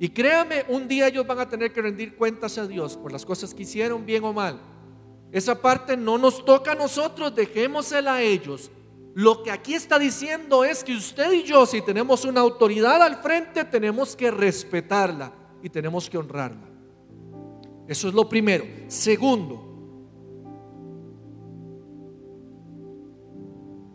Y 0.00 0.08
créame, 0.08 0.64
un 0.68 0.88
día 0.88 1.06
ellos 1.06 1.26
van 1.26 1.38
a 1.38 1.48
tener 1.48 1.72
que 1.72 1.80
rendir 1.80 2.16
cuentas 2.16 2.58
a 2.58 2.66
Dios 2.66 2.96
por 2.96 3.12
las 3.12 3.24
cosas 3.24 3.54
que 3.54 3.62
hicieron, 3.62 4.04
bien 4.04 4.24
o 4.24 4.32
mal. 4.32 4.60
Esa 5.30 5.62
parte 5.62 5.96
no 5.96 6.18
nos 6.18 6.44
toca 6.44 6.72
a 6.72 6.74
nosotros, 6.74 7.34
dejémosela 7.34 8.16
a 8.16 8.22
ellos. 8.22 8.72
Lo 9.14 9.44
que 9.44 9.52
aquí 9.52 9.74
está 9.74 9.96
diciendo 9.96 10.64
es 10.64 10.82
que 10.82 10.92
usted 10.92 11.32
y 11.32 11.44
yo, 11.44 11.66
si 11.66 11.80
tenemos 11.80 12.24
una 12.24 12.40
autoridad 12.40 13.00
al 13.00 13.16
frente, 13.22 13.64
tenemos 13.64 14.16
que 14.16 14.30
respetarla 14.30 15.32
y 15.62 15.68
tenemos 15.70 16.10
que 16.10 16.18
honrarla. 16.18 16.68
Eso 17.86 18.08
es 18.08 18.14
lo 18.14 18.28
primero. 18.28 18.64
Segundo, 18.88 19.62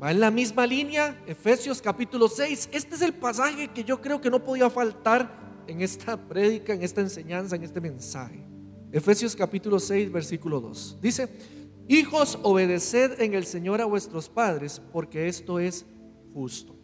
va 0.01 0.11
en 0.11 0.21
la 0.21 0.31
misma 0.31 0.65
línea, 0.65 1.21
Efesios 1.27 1.81
capítulo 1.81 2.29
6. 2.29 2.69
Este 2.71 2.95
es 2.95 3.01
el 3.01 3.13
pasaje 3.13 3.67
que 3.67 3.83
yo 3.83 3.99
creo 3.99 4.21
que 4.21 4.29
no 4.29 4.41
podía 4.41 4.69
faltar 4.69 5.63
en 5.67 5.81
esta 5.81 6.15
prédica, 6.15 6.73
en 6.73 6.81
esta 6.81 7.01
enseñanza, 7.01 7.57
en 7.57 7.63
este 7.63 7.81
mensaje. 7.81 8.45
Efesios 8.91 9.35
capítulo 9.35 9.79
6, 9.79 10.11
versículo 10.13 10.61
2. 10.61 10.97
Dice, 11.01 11.27
hijos, 11.89 12.39
obedeced 12.43 13.19
en 13.19 13.33
el 13.33 13.45
Señor 13.45 13.81
a 13.81 13.85
vuestros 13.85 14.29
padres, 14.29 14.81
porque 14.93 15.27
esto 15.27 15.59
es 15.59 15.85
justo. 16.33 16.75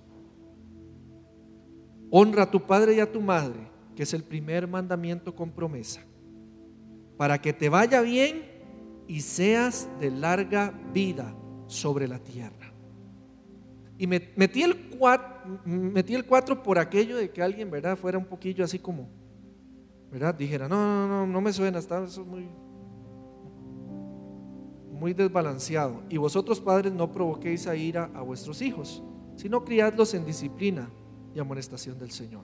Honra 2.10 2.44
a 2.44 2.52
tu 2.52 2.66
padre 2.66 2.96
y 2.96 3.00
a 3.00 3.12
tu 3.12 3.22
madre, 3.22 3.70
que 3.96 4.04
es 4.04 4.14
el 4.14 4.24
primer 4.24 4.68
mandamiento 4.68 5.34
con 5.34 5.52
promesa, 5.52 6.02
para 7.18 7.40
que 7.40 7.54
te 7.54 7.70
vaya 7.70 8.02
bien 8.02 8.44
y 9.08 9.22
seas 9.22 9.88
de 10.00 10.12
larga 10.12 10.74
vida 10.92 11.36
sobre 11.68 12.08
la 12.08 12.20
tierra. 12.20 12.74
Y 13.98 14.08
metí 14.08 14.64
el 14.64 14.90
4, 14.90 15.62
metí 15.66 16.16
el 16.16 16.26
4 16.26 16.64
por 16.64 16.80
aquello 16.80 17.16
de 17.16 17.30
que 17.30 17.42
alguien, 17.42 17.72
¿verdad? 17.72 17.96
Fuera 17.96 18.18
un 18.18 18.26
poquillo 18.26 18.66
así 18.66 18.80
como, 18.80 19.08
¿verdad? 20.12 20.36
Dijera, 20.36 20.68
no, 20.68 20.76
no, 20.76 21.08
no, 21.08 21.28
no 21.28 21.42
me 21.42 21.54
suena, 21.54 21.80
está 21.80 22.02
muy, 22.26 22.50
muy 24.96 25.14
desbalanceado. 25.14 26.02
Y 26.10 26.18
vosotros 26.18 26.60
padres 26.60 26.94
no 26.94 27.12
provoquéis 27.12 27.68
a 27.68 27.76
ira 27.76 28.10
a 28.16 28.22
vuestros 28.22 28.62
hijos, 28.62 29.04
sino 29.36 29.64
criadlos 29.64 30.14
en 30.14 30.26
disciplina 30.26 30.90
y 31.34 31.40
amonestación 31.40 32.00
del 32.00 32.12
Señor. 32.12 32.44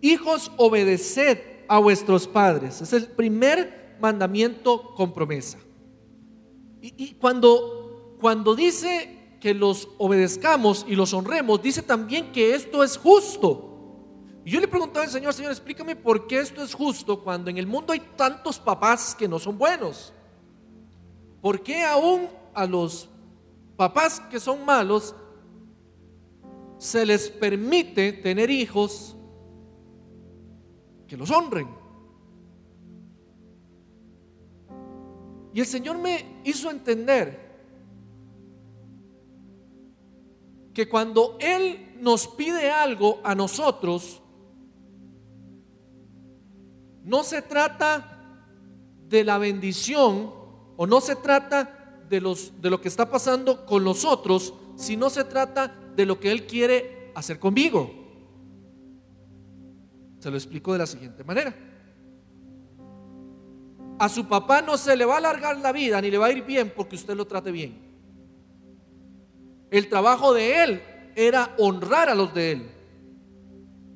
Hijos, 0.00 0.52
obedeced 0.56 1.38
a 1.68 1.78
vuestros 1.78 2.26
padres. 2.26 2.80
Es 2.80 2.92
el 2.92 3.06
primer 3.06 3.96
mandamiento 4.00 4.94
con 4.94 5.12
promesa. 5.12 5.58
Y, 6.80 7.14
cuando, 7.14 8.16
cuando 8.20 8.54
dice 8.54 9.38
que 9.40 9.54
los 9.54 9.88
obedezcamos 9.98 10.84
y 10.88 10.94
los 10.94 11.12
honremos, 11.12 11.60
dice 11.60 11.82
también 11.82 12.30
que 12.30 12.54
esto 12.54 12.84
es 12.84 12.96
justo. 12.96 13.72
Y 14.44 14.50
yo 14.52 14.60
le 14.60 14.68
preguntaba 14.68 15.04
al 15.04 15.10
Señor, 15.10 15.34
Señor, 15.34 15.50
explícame 15.50 15.96
por 15.96 16.28
qué 16.28 16.38
esto 16.38 16.62
es 16.62 16.72
justo 16.72 17.24
cuando 17.24 17.50
en 17.50 17.58
el 17.58 17.66
mundo 17.66 17.92
hay 17.92 18.00
tantos 18.16 18.60
papás 18.60 19.16
que 19.16 19.26
no 19.26 19.40
son 19.40 19.58
buenos. 19.58 20.12
¿Por 21.46 21.62
qué 21.62 21.84
aún 21.84 22.28
a 22.54 22.66
los 22.66 23.08
papás 23.76 24.18
que 24.18 24.40
son 24.40 24.64
malos 24.64 25.14
se 26.76 27.06
les 27.06 27.30
permite 27.30 28.14
tener 28.14 28.50
hijos 28.50 29.14
que 31.06 31.16
los 31.16 31.30
honren? 31.30 31.68
Y 35.54 35.60
el 35.60 35.66
Señor 35.66 35.98
me 35.98 36.40
hizo 36.42 36.68
entender 36.68 37.38
que 40.74 40.88
cuando 40.88 41.36
Él 41.38 41.96
nos 42.00 42.26
pide 42.26 42.72
algo 42.72 43.20
a 43.22 43.36
nosotros, 43.36 44.20
no 47.04 47.22
se 47.22 47.40
trata 47.42 48.42
de 49.06 49.22
la 49.22 49.38
bendición 49.38 50.35
o 50.76 50.86
no 50.86 51.00
se 51.00 51.16
trata 51.16 52.04
de, 52.08 52.20
los, 52.20 52.52
de 52.60 52.70
lo 52.70 52.80
que 52.80 52.88
está 52.88 53.10
pasando 53.10 53.66
con 53.66 53.84
los 53.84 54.04
otros, 54.04 54.54
sino 54.76 55.10
se 55.10 55.24
trata 55.24 55.74
de 55.96 56.06
lo 56.06 56.20
que 56.20 56.30
Él 56.30 56.46
quiere 56.46 57.10
hacer 57.14 57.38
conmigo. 57.38 57.90
Se 60.18 60.30
lo 60.30 60.36
explico 60.36 60.72
de 60.72 60.78
la 60.78 60.86
siguiente 60.86 61.24
manera. 61.24 61.54
A 63.98 64.08
su 64.08 64.26
papá 64.26 64.60
no 64.60 64.76
se 64.76 64.96
le 64.96 65.04
va 65.04 65.14
a 65.14 65.18
alargar 65.18 65.56
la 65.58 65.72
vida 65.72 66.00
ni 66.00 66.10
le 66.10 66.18
va 66.18 66.26
a 66.26 66.32
ir 66.32 66.44
bien 66.44 66.72
porque 66.74 66.96
usted 66.96 67.16
lo 67.16 67.26
trate 67.26 67.50
bien. 67.50 67.78
El 69.70 69.88
trabajo 69.88 70.34
de 70.34 70.62
él 70.62 70.82
era 71.14 71.54
honrar 71.58 72.08
a 72.08 72.14
los 72.14 72.32
de 72.34 72.52
él. 72.52 72.70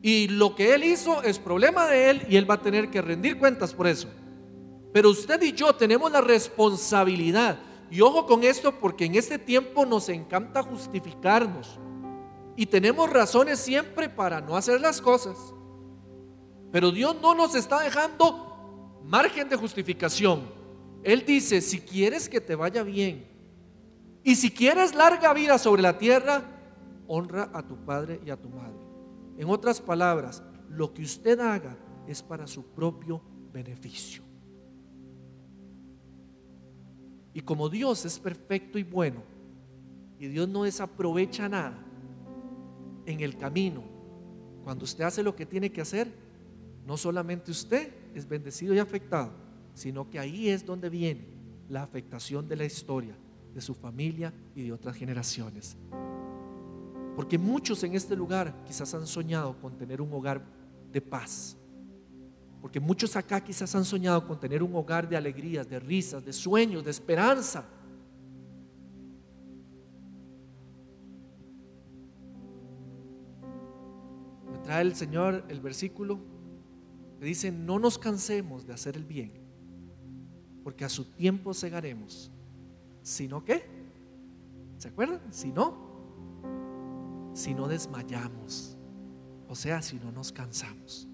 Y 0.03 0.29
lo 0.29 0.55
que 0.55 0.75
él 0.75 0.85
hizo 0.85 1.23
es 1.23 1.39
problema 1.39 1.87
de 1.87 2.11
él 2.11 2.23
y 2.29 2.37
él 2.37 2.51
va 2.51 2.55
a 2.55 2.63
tener 2.63 2.91
que 2.91 3.03
rendir 3.03 3.39
cuentas 3.39 3.75
por 3.75 3.87
eso. 3.87 4.09
Pero 4.93 5.11
usted 5.11 5.41
y 5.43 5.53
yo 5.53 5.75
tenemos 5.75 6.11
la 6.11 6.21
responsabilidad. 6.21 7.59
Y 7.91 8.01
ojo 8.01 8.27
con 8.27 8.45
esto 8.45 8.79
porque 8.79 9.05
en 9.05 9.15
este 9.15 9.39
tiempo 9.39 9.85
nos 9.85 10.09
encanta 10.09 10.63
justificarnos. 10.63 11.79
Y 12.57 12.67
tenemos 12.67 13.11
razones 13.11 13.59
siempre 13.59 14.09
para 14.09 14.41
no 14.41 14.57
hacer 14.57 14.81
las 14.81 15.01
cosas. 15.01 15.37
Pero 16.71 16.91
Dios 16.91 17.17
no 17.21 17.35
nos 17.35 17.55
está 17.55 17.81
dejando 17.81 19.01
margen 19.05 19.49
de 19.49 19.57
justificación. 19.57 20.43
Él 21.03 21.25
dice, 21.27 21.61
si 21.61 21.81
quieres 21.81 22.29
que 22.29 22.41
te 22.41 22.55
vaya 22.55 22.83
bien, 22.83 23.27
y 24.23 24.37
si 24.37 24.51
quieres 24.51 24.95
larga 24.95 25.33
vida 25.33 25.59
sobre 25.59 25.83
la 25.83 25.97
tierra, 25.97 26.43
honra 27.07 27.51
a 27.55 27.67
tu 27.67 27.85
padre 27.85 28.21
y 28.25 28.31
a 28.31 28.37
tu 28.37 28.51
madre. 28.51 28.79
En 29.39 29.49
otras 29.49 29.81
palabras, 29.81 30.43
lo 30.69 30.93
que 30.93 31.03
usted 31.03 31.41
haga 31.41 31.77
es 32.07 32.23
para 32.23 32.47
su 32.47 32.63
propio 32.73 33.23
beneficio. 33.53 34.30
Y 37.33 37.41
como 37.43 37.69
Dios 37.69 38.05
es 38.05 38.19
perfecto 38.19 38.79
y 38.79 38.83
bueno, 38.83 39.23
y 40.19 40.27
Dios 40.29 40.49
no 40.49 40.65
desaprovecha 40.65 41.49
nada 41.49 41.79
en 43.07 43.21
el 43.21 43.37
camino, 43.37 43.83
cuando 44.65 44.85
usted 44.85 45.05
hace 45.05 45.23
lo 45.23 45.35
que 45.35 45.47
tiene 45.47 45.71
que 45.71 45.81
hacer, 45.81 46.13
no 46.87 46.97
solamente 46.97 47.51
usted 47.51 47.93
es 48.15 48.29
bendecido 48.29 48.75
y 48.75 48.79
afectado, 48.79 49.31
sino 49.75 50.11
que 50.11 50.19
ahí 50.19 50.49
es 50.49 50.65
donde 50.67 50.91
viene 50.91 51.27
la 51.69 51.83
afectación 51.83 52.49
de 52.49 52.57
la 52.57 52.65
historia 52.65 53.15
de 53.55 53.61
su 53.61 53.75
familia 53.75 54.33
y 54.55 54.63
de 54.65 54.73
otras 54.73 54.97
generaciones. 54.97 55.77
Porque 57.17 57.39
muchos 57.39 57.83
en 57.85 57.95
este 57.95 58.17
lugar 58.17 58.55
quizás 58.67 58.95
han 58.95 59.07
soñado 59.07 59.59
con 59.61 59.77
tener 59.77 60.01
un 60.01 60.13
hogar 60.13 60.45
de 60.93 61.01
paz. 61.01 61.57
Porque 62.61 62.81
muchos 62.81 63.17
acá 63.17 63.41
quizás 63.43 63.75
han 63.75 63.85
soñado 63.85 64.27
con 64.27 64.39
tener 64.39 64.63
un 64.63 64.75
hogar 64.75 65.09
de 65.09 65.17
alegrías, 65.17 65.69
de 65.69 65.81
risas, 65.81 66.25
de 66.25 66.33
sueños, 66.33 66.85
de 66.85 66.91
esperanza. 66.91 67.65
Me 74.53 74.59
trae 74.59 74.83
el 74.83 74.95
Señor 74.95 75.45
el 75.49 75.61
versículo 75.61 76.21
que 77.19 77.25
dice, 77.25 77.51
no 77.51 77.79
nos 77.79 77.99
cansemos 77.99 78.67
de 78.67 78.75
hacer 78.75 78.97
el 78.97 79.05
bien, 79.05 79.33
porque 80.63 80.85
a 80.85 80.89
su 80.89 81.05
tiempo 81.05 81.55
segaremos 81.55 82.31
si 83.03 83.29
no, 83.29 83.45
¿qué? 83.45 83.65
¿Se 84.79 84.89
acuerdan? 84.89 85.21
Si 85.33 85.53
no, 85.53 85.75
si 87.35 87.55
no 87.55 87.69
desmayamos, 87.69 88.77
o 89.49 89.55
sea, 89.55 89.83
si 89.83 89.99
no 89.99 90.13
nos 90.13 90.33
cansamos. 90.33 91.09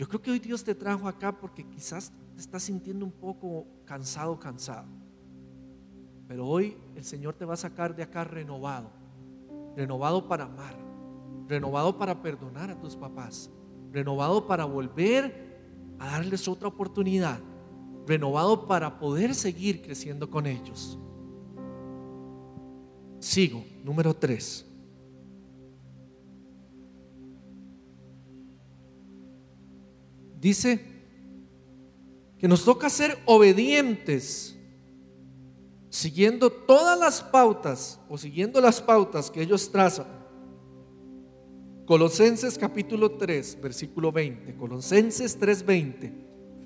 Yo 0.00 0.08
creo 0.08 0.22
que 0.22 0.30
hoy 0.30 0.38
Dios 0.38 0.64
te 0.64 0.74
trajo 0.74 1.06
acá 1.06 1.30
porque 1.30 1.62
quizás 1.68 2.10
te 2.34 2.40
estás 2.40 2.62
sintiendo 2.62 3.04
un 3.04 3.12
poco 3.12 3.66
cansado, 3.84 4.40
cansado. 4.40 4.88
Pero 6.26 6.46
hoy 6.46 6.74
el 6.96 7.04
Señor 7.04 7.34
te 7.34 7.44
va 7.44 7.52
a 7.52 7.58
sacar 7.58 7.94
de 7.94 8.02
acá 8.02 8.24
renovado, 8.24 8.90
renovado 9.76 10.26
para 10.26 10.44
amar, 10.44 10.74
renovado 11.46 11.98
para 11.98 12.22
perdonar 12.22 12.70
a 12.70 12.80
tus 12.80 12.96
papás, 12.96 13.50
renovado 13.92 14.46
para 14.46 14.64
volver 14.64 15.60
a 15.98 16.06
darles 16.12 16.48
otra 16.48 16.68
oportunidad 16.68 17.38
renovado 18.06 18.66
para 18.66 18.98
poder 18.98 19.34
seguir 19.34 19.82
creciendo 19.82 20.30
con 20.30 20.46
ellos. 20.46 20.98
Sigo, 23.18 23.62
número 23.84 24.14
tres. 24.14 24.66
Dice 30.40 30.80
que 32.38 32.48
nos 32.48 32.64
toca 32.64 32.88
ser 32.88 33.18
obedientes, 33.26 34.56
siguiendo 35.90 36.50
todas 36.50 36.98
las 36.98 37.22
pautas 37.22 38.00
o 38.08 38.16
siguiendo 38.16 38.60
las 38.60 38.80
pautas 38.80 39.30
que 39.30 39.42
ellos 39.42 39.70
trazan 39.70 40.20
Colosenses 41.90 42.56
capítulo 42.56 43.10
3, 43.18 43.58
versículo 43.60 44.12
20. 44.12 44.54
Colosenses 44.54 45.36
3:20. 45.40 46.12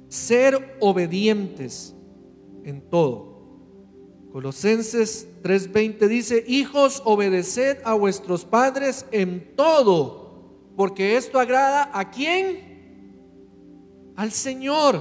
Ser 0.07 0.77
obedientes 0.81 1.95
en 2.63 2.83
todo. 2.91 3.33
Colosenses 4.31 5.27
3:20 5.43 6.09
dice, 6.09 6.45
hijos, 6.47 7.01
obedeced 7.07 7.79
a 7.85 7.95
vuestros 7.95 8.45
padres 8.45 9.07
en 9.13 9.57
todo, 9.57 10.75
porque 10.77 11.17
esto 11.17 11.41
agrada 11.41 11.89
a 11.99 12.11
quién? 12.11 12.64
Al 14.17 14.31
Señor. 14.31 15.01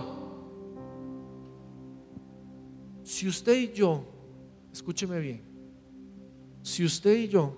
Si 3.03 3.27
usted 3.27 3.55
y 3.57 3.73
yo, 3.73 4.05
escúcheme 4.71 5.19
bien, 5.19 5.41
si 6.61 6.85
usted 6.85 7.15
y 7.17 7.27
yo 7.27 7.57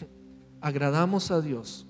agradamos 0.60 1.30
a 1.30 1.40
Dios, 1.40 1.86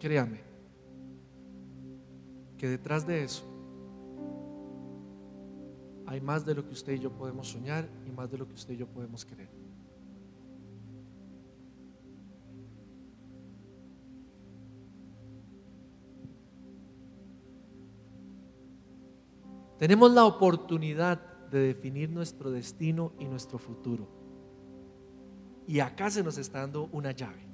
créame, 0.00 0.40
que 2.56 2.66
detrás 2.66 3.06
de 3.06 3.24
eso 3.24 3.44
hay 6.06 6.20
más 6.20 6.44
de 6.44 6.54
lo 6.54 6.66
que 6.66 6.72
usted 6.72 6.94
y 6.94 6.98
yo 6.98 7.10
podemos 7.10 7.48
soñar 7.48 7.88
y 8.06 8.10
más 8.10 8.30
de 8.30 8.38
lo 8.38 8.48
que 8.48 8.54
usted 8.54 8.74
y 8.74 8.78
yo 8.78 8.86
podemos 8.86 9.24
querer. 9.24 9.61
Tenemos 19.82 20.12
la 20.12 20.26
oportunidad 20.26 21.18
de 21.50 21.58
definir 21.58 22.08
nuestro 22.08 22.52
destino 22.52 23.14
y 23.18 23.24
nuestro 23.24 23.58
futuro. 23.58 24.06
Y 25.66 25.80
acá 25.80 26.08
se 26.08 26.22
nos 26.22 26.38
está 26.38 26.60
dando 26.60 26.88
una 26.92 27.10
llave. 27.10 27.44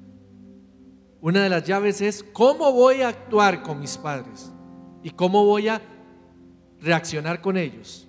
Una 1.23 1.43
de 1.43 1.49
las 1.49 1.65
llaves 1.65 2.03
es 2.03 2.23
cómo 2.23 2.71
voy 2.71 3.01
a 3.01 3.09
actuar 3.09 3.63
con 3.63 3.81
mis 3.81 3.97
padres 3.97 4.53
y 5.03 5.09
cómo 5.09 5.47
voy 5.47 5.69
a 5.69 5.81
reaccionar 6.83 7.41
con 7.41 7.57
ellos, 7.57 8.07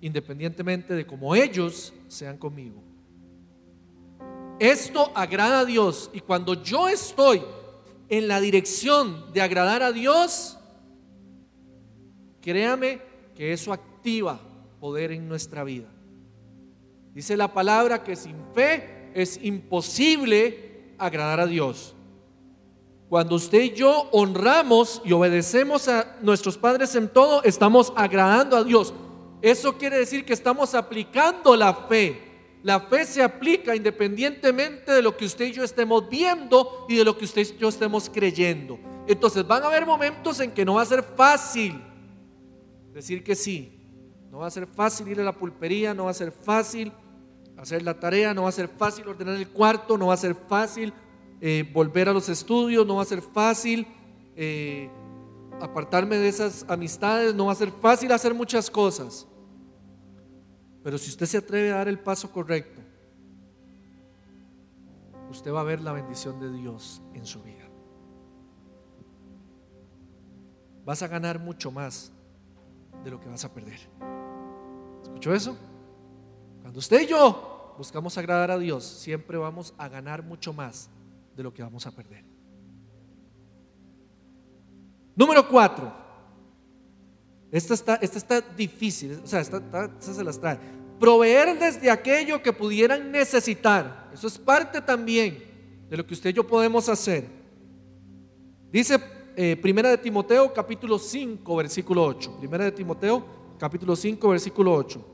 independientemente 0.00 0.94
de 0.94 1.06
cómo 1.06 1.34
ellos 1.34 1.92
sean 2.08 2.38
conmigo. 2.38 2.82
Esto 4.58 5.12
agrada 5.14 5.58
a 5.58 5.64
Dios 5.66 6.08
y 6.14 6.20
cuando 6.20 6.62
yo 6.62 6.88
estoy 6.88 7.42
en 8.08 8.28
la 8.28 8.40
dirección 8.40 9.30
de 9.34 9.42
agradar 9.42 9.82
a 9.82 9.92
Dios, 9.92 10.58
créame 12.44 13.00
que 13.34 13.52
eso 13.52 13.72
activa 13.72 14.38
poder 14.78 15.12
en 15.12 15.26
nuestra 15.26 15.64
vida. 15.64 15.88
Dice 17.14 17.36
la 17.36 17.52
palabra 17.52 18.04
que 18.04 18.14
sin 18.14 18.36
fe 18.54 19.10
es 19.14 19.40
imposible 19.42 20.92
agradar 20.98 21.40
a 21.40 21.46
Dios. 21.46 21.94
Cuando 23.08 23.36
usted 23.36 23.62
y 23.62 23.72
yo 23.72 24.08
honramos 24.12 25.00
y 25.04 25.12
obedecemos 25.12 25.88
a 25.88 26.16
nuestros 26.20 26.58
padres 26.58 26.94
en 26.96 27.08
todo, 27.08 27.42
estamos 27.44 27.92
agradando 27.96 28.56
a 28.56 28.64
Dios. 28.64 28.92
Eso 29.40 29.78
quiere 29.78 29.98
decir 29.98 30.24
que 30.24 30.32
estamos 30.32 30.74
aplicando 30.74 31.56
la 31.56 31.72
fe. 31.72 32.20
La 32.62 32.80
fe 32.80 33.06
se 33.06 33.22
aplica 33.22 33.76
independientemente 33.76 34.92
de 34.92 35.02
lo 35.02 35.16
que 35.16 35.26
usted 35.26 35.46
y 35.46 35.52
yo 35.52 35.64
estemos 35.64 36.08
viendo 36.08 36.86
y 36.88 36.96
de 36.96 37.04
lo 37.04 37.16
que 37.16 37.24
usted 37.24 37.42
y 37.42 37.58
yo 37.58 37.68
estemos 37.68 38.10
creyendo. 38.10 38.78
Entonces 39.06 39.46
van 39.46 39.62
a 39.62 39.66
haber 39.66 39.86
momentos 39.86 40.40
en 40.40 40.50
que 40.50 40.64
no 40.64 40.74
va 40.74 40.82
a 40.82 40.86
ser 40.86 41.02
fácil 41.02 41.80
decir 42.94 43.24
que 43.24 43.34
sí. 43.34 43.80
No 44.30 44.38
va 44.38 44.46
a 44.46 44.50
ser 44.50 44.66
fácil 44.66 45.08
ir 45.08 45.20
a 45.20 45.24
la 45.24 45.32
pulpería, 45.32 45.92
no 45.92 46.04
va 46.04 46.12
a 46.12 46.14
ser 46.14 46.32
fácil 46.32 46.92
hacer 47.56 47.82
la 47.82 47.98
tarea, 47.98 48.32
no 48.32 48.44
va 48.44 48.48
a 48.48 48.52
ser 48.52 48.68
fácil 48.68 49.08
ordenar 49.08 49.34
el 49.34 49.48
cuarto, 49.48 49.98
no 49.98 50.08
va 50.08 50.14
a 50.14 50.18
ser 50.18 50.34
fácil 50.34 50.92
eh, 51.40 51.70
volver 51.72 52.08
a 52.08 52.12
los 52.12 52.28
estudios, 52.28 52.86
no 52.86 52.96
va 52.96 53.02
a 53.02 53.06
ser 53.06 53.20
fácil 53.20 53.86
eh, 54.36 54.90
apartarme 55.60 56.16
de 56.16 56.28
esas 56.28 56.64
amistades, 56.68 57.34
no 57.34 57.46
va 57.46 57.52
a 57.52 57.56
ser 57.56 57.70
fácil 57.70 58.12
hacer 58.12 58.34
muchas 58.34 58.70
cosas. 58.70 59.26
Pero 60.82 60.98
si 60.98 61.10
usted 61.10 61.26
se 61.26 61.38
atreve 61.38 61.72
a 61.72 61.76
dar 61.76 61.88
el 61.88 61.98
paso 61.98 62.30
correcto, 62.30 62.80
usted 65.30 65.52
va 65.52 65.60
a 65.60 65.64
ver 65.64 65.80
la 65.80 65.92
bendición 65.92 66.40
de 66.40 66.52
Dios 66.52 67.02
en 67.14 67.24
su 67.24 67.42
vida. 67.42 67.68
Vas 70.84 71.02
a 71.02 71.08
ganar 71.08 71.38
mucho 71.38 71.70
más 71.70 72.13
de 73.04 73.10
lo 73.10 73.20
que 73.20 73.28
vas 73.28 73.44
a 73.44 73.52
perder. 73.52 73.78
¿Escuchó 75.02 75.34
eso? 75.34 75.56
Cuando 76.62 76.78
usted 76.78 77.02
y 77.02 77.06
yo 77.06 77.74
buscamos 77.76 78.16
agradar 78.16 78.50
a 78.50 78.58
Dios, 78.58 78.84
siempre 78.84 79.36
vamos 79.36 79.74
a 79.76 79.88
ganar 79.88 80.22
mucho 80.22 80.52
más 80.52 80.88
de 81.36 81.42
lo 81.42 81.52
que 81.52 81.62
vamos 81.62 81.86
a 81.86 81.90
perder. 81.90 82.24
Número 85.14 85.46
cuatro. 85.46 85.92
Esta 87.52 87.74
está, 87.74 87.94
esta 87.96 88.18
está 88.18 88.40
difícil, 88.40 89.20
o 89.22 89.26
sea, 89.26 89.40
esta, 89.40 89.62
se 90.00 90.24
las 90.24 90.40
trae. 90.40 90.58
Proveer 90.98 91.56
desde 91.58 91.90
aquello 91.90 92.42
que 92.42 92.52
pudieran 92.52 93.12
necesitar. 93.12 94.10
Eso 94.12 94.26
es 94.26 94.38
parte 94.38 94.80
también 94.80 95.44
de 95.88 95.96
lo 95.96 96.06
que 96.06 96.14
usted 96.14 96.30
y 96.30 96.32
yo 96.32 96.46
podemos 96.46 96.88
hacer. 96.88 97.28
Dice 98.72 98.98
eh, 99.36 99.56
Primera 99.56 99.90
de 99.90 99.98
Timoteo 99.98 100.52
capítulo 100.52 100.98
5 100.98 101.56
versículo 101.56 102.04
8. 102.04 102.36
Primera 102.38 102.64
de 102.64 102.72
Timoteo 102.72 103.24
capítulo 103.58 103.96
5 103.96 104.28
versículo 104.28 104.74
8. 104.74 105.04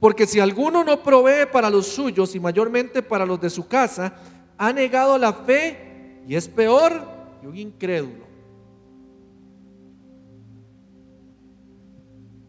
Porque 0.00 0.26
si 0.26 0.40
alguno 0.40 0.84
no 0.84 1.02
provee 1.02 1.46
para 1.50 1.70
los 1.70 1.86
suyos 1.86 2.34
y 2.34 2.40
mayormente 2.40 3.02
para 3.02 3.24
los 3.24 3.40
de 3.40 3.50
su 3.50 3.66
casa, 3.66 4.14
ha 4.58 4.72
negado 4.72 5.16
la 5.16 5.32
fe 5.32 6.22
y 6.26 6.34
es 6.34 6.48
peor 6.48 6.92
que 7.40 7.48
un 7.48 7.56
incrédulo. 7.56 8.24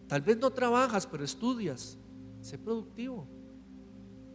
Tal 0.08 0.22
vez 0.22 0.38
no 0.38 0.52
trabajas, 0.52 1.08
pero 1.08 1.24
estudias. 1.24 1.98
Sé 2.42 2.58
productivo. 2.58 3.28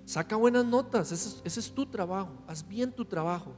Saca 0.05 0.35
buenas 0.37 0.65
notas. 0.65 1.13
Ese, 1.13 1.41
ese 1.45 1.61
es 1.61 1.73
tu 1.73 1.87
trabajo. 1.87 2.33
Haz 2.47 2.67
bien 2.67 2.91
tu 2.91 3.05
trabajo. 3.05 3.55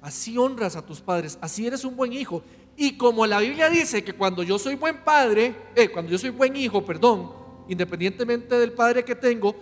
Así 0.00 0.38
honras 0.38 0.76
a 0.76 0.84
tus 0.84 1.00
padres. 1.00 1.38
Así 1.40 1.66
eres 1.66 1.84
un 1.84 1.96
buen 1.96 2.12
hijo. 2.12 2.42
Y 2.76 2.96
como 2.96 3.26
la 3.26 3.40
Biblia 3.40 3.68
dice 3.68 4.04
que 4.04 4.12
cuando 4.12 4.42
yo 4.42 4.58
soy 4.58 4.76
buen 4.76 5.02
padre, 5.02 5.54
eh, 5.74 5.88
cuando 5.88 6.12
yo 6.12 6.18
soy 6.18 6.30
buen 6.30 6.54
hijo, 6.54 6.84
perdón, 6.84 7.32
independientemente 7.68 8.58
del 8.58 8.72
padre 8.72 9.04
que 9.04 9.16
tengo, 9.16 9.56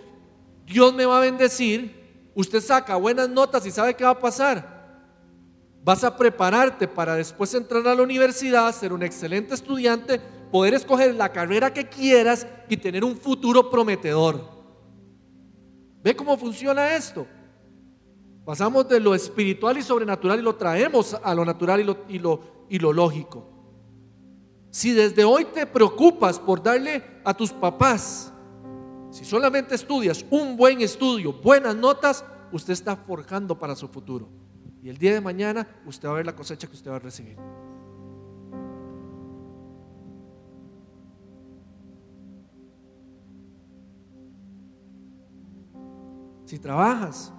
Dios 0.65 0.93
me 0.93 1.05
va 1.05 1.17
a 1.17 1.21
bendecir. 1.21 2.29
Usted 2.35 2.61
saca 2.61 2.95
buenas 2.95 3.29
notas 3.29 3.65
y 3.65 3.71
sabe 3.71 3.95
qué 3.95 4.03
va 4.03 4.11
a 4.11 4.19
pasar. 4.19 4.77
Vas 5.83 6.03
a 6.03 6.15
prepararte 6.15 6.87
para 6.87 7.15
después 7.15 7.53
entrar 7.53 7.87
a 7.87 7.95
la 7.95 8.03
universidad, 8.03 8.75
ser 8.75 8.93
un 8.93 9.01
excelente 9.01 9.55
estudiante, 9.55 10.19
poder 10.51 10.73
escoger 10.73 11.15
la 11.15 11.31
carrera 11.31 11.73
que 11.73 11.87
quieras 11.87 12.45
y 12.69 12.77
tener 12.77 13.03
un 13.03 13.17
futuro 13.17 13.69
prometedor. 13.69 14.47
¿Ve 16.03 16.15
cómo 16.15 16.37
funciona 16.37 16.95
esto? 16.95 17.25
Pasamos 18.47 18.87
de 18.87 19.01
lo 19.01 19.13
espiritual 19.13 19.77
y 19.77 19.83
sobrenatural 19.83 20.39
y 20.39 20.41
lo 20.41 20.55
traemos 20.55 21.17
a 21.21 21.35
lo 21.35 21.43
natural 21.43 21.81
y 21.81 21.83
lo, 21.83 21.97
y 22.07 22.17
lo, 22.17 22.39
y 22.69 22.79
lo 22.79 22.93
lógico. 22.93 23.45
Si 24.69 24.93
desde 24.93 25.25
hoy 25.25 25.43
te 25.43 25.65
preocupas 25.65 26.39
por 26.39 26.63
darle 26.63 27.03
a 27.25 27.33
tus 27.33 27.51
papás, 27.51 28.31
si 29.11 29.25
solamente 29.25 29.75
estudias 29.75 30.25
un 30.29 30.55
buen 30.55 30.79
estudio, 30.79 31.33
buenas 31.33 31.75
notas, 31.75 32.23
usted 32.53 32.71
está 32.71 32.95
forjando 32.95 33.59
para 33.59 33.75
su 33.75 33.89
futuro. 33.89 34.29
Y 34.81 34.87
el 34.87 34.97
día 34.97 35.13
de 35.13 35.19
mañana 35.19 35.67
usted 35.85 36.07
va 36.07 36.13
a 36.13 36.15
ver 36.15 36.25
la 36.25 36.33
cosecha 36.33 36.67
que 36.67 36.73
usted 36.73 36.89
va 36.89 36.95
a 36.95 36.99
recibir. 36.99 37.35
Si 46.45 46.57
trabajas, 46.59 47.33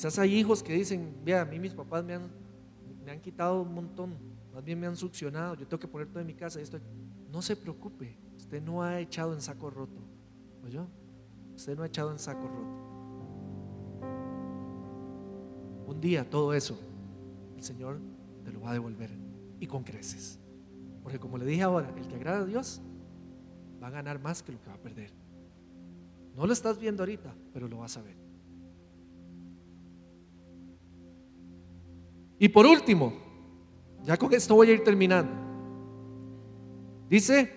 quizás 0.00 0.18
hay 0.18 0.34
hijos 0.34 0.62
que 0.62 0.72
dicen, 0.72 1.14
vea, 1.22 1.42
a 1.42 1.44
mí 1.44 1.58
mis 1.58 1.74
papás 1.74 2.02
me 2.02 2.14
han, 2.14 2.30
me 3.04 3.10
han 3.10 3.20
quitado 3.20 3.60
un 3.60 3.74
montón 3.74 4.16
más 4.50 4.64
bien 4.64 4.80
me 4.80 4.86
han 4.86 4.96
succionado, 4.96 5.56
yo 5.56 5.66
tengo 5.66 5.78
que 5.78 5.88
poner 5.88 6.08
todo 6.08 6.20
en 6.20 6.26
mi 6.26 6.34
casa 6.34 6.58
y 6.58 6.62
esto. 6.62 6.78
No 7.30 7.42
se 7.42 7.54
preocupe, 7.54 8.18
usted 8.36 8.62
no 8.62 8.82
ha 8.82 8.98
echado 8.98 9.34
en 9.34 9.42
saco 9.42 9.68
roto. 9.68 10.00
¿Oyó? 10.64 10.86
Usted 11.54 11.76
no 11.76 11.82
ha 11.82 11.86
echado 11.86 12.10
en 12.12 12.18
saco 12.18 12.48
roto. 12.48 12.80
Un 15.86 16.00
día 16.00 16.28
todo 16.28 16.54
eso, 16.54 16.80
el 17.56 17.62
Señor 17.62 18.00
te 18.42 18.52
lo 18.52 18.62
va 18.62 18.70
a 18.70 18.72
devolver 18.72 19.10
y 19.60 19.66
con 19.66 19.84
creces. 19.84 20.40
Porque 21.02 21.18
como 21.18 21.38
le 21.38 21.44
dije 21.44 21.62
ahora, 21.62 21.92
el 21.96 22.08
que 22.08 22.16
agrada 22.16 22.40
a 22.40 22.46
Dios 22.46 22.80
va 23.82 23.88
a 23.88 23.90
ganar 23.90 24.18
más 24.18 24.42
que 24.42 24.52
lo 24.52 24.60
que 24.60 24.68
va 24.68 24.74
a 24.74 24.80
perder. 24.80 25.12
No 26.34 26.46
lo 26.46 26.52
estás 26.52 26.78
viendo 26.78 27.02
ahorita, 27.02 27.34
pero 27.52 27.68
lo 27.68 27.78
vas 27.78 27.96
a 27.96 28.02
ver. 28.02 28.29
Y 32.40 32.48
por 32.48 32.66
último, 32.66 33.12
ya 34.02 34.16
con 34.16 34.32
esto 34.32 34.54
voy 34.54 34.70
a 34.70 34.72
ir 34.72 34.82
terminando. 34.82 35.30
Dice, 37.08 37.52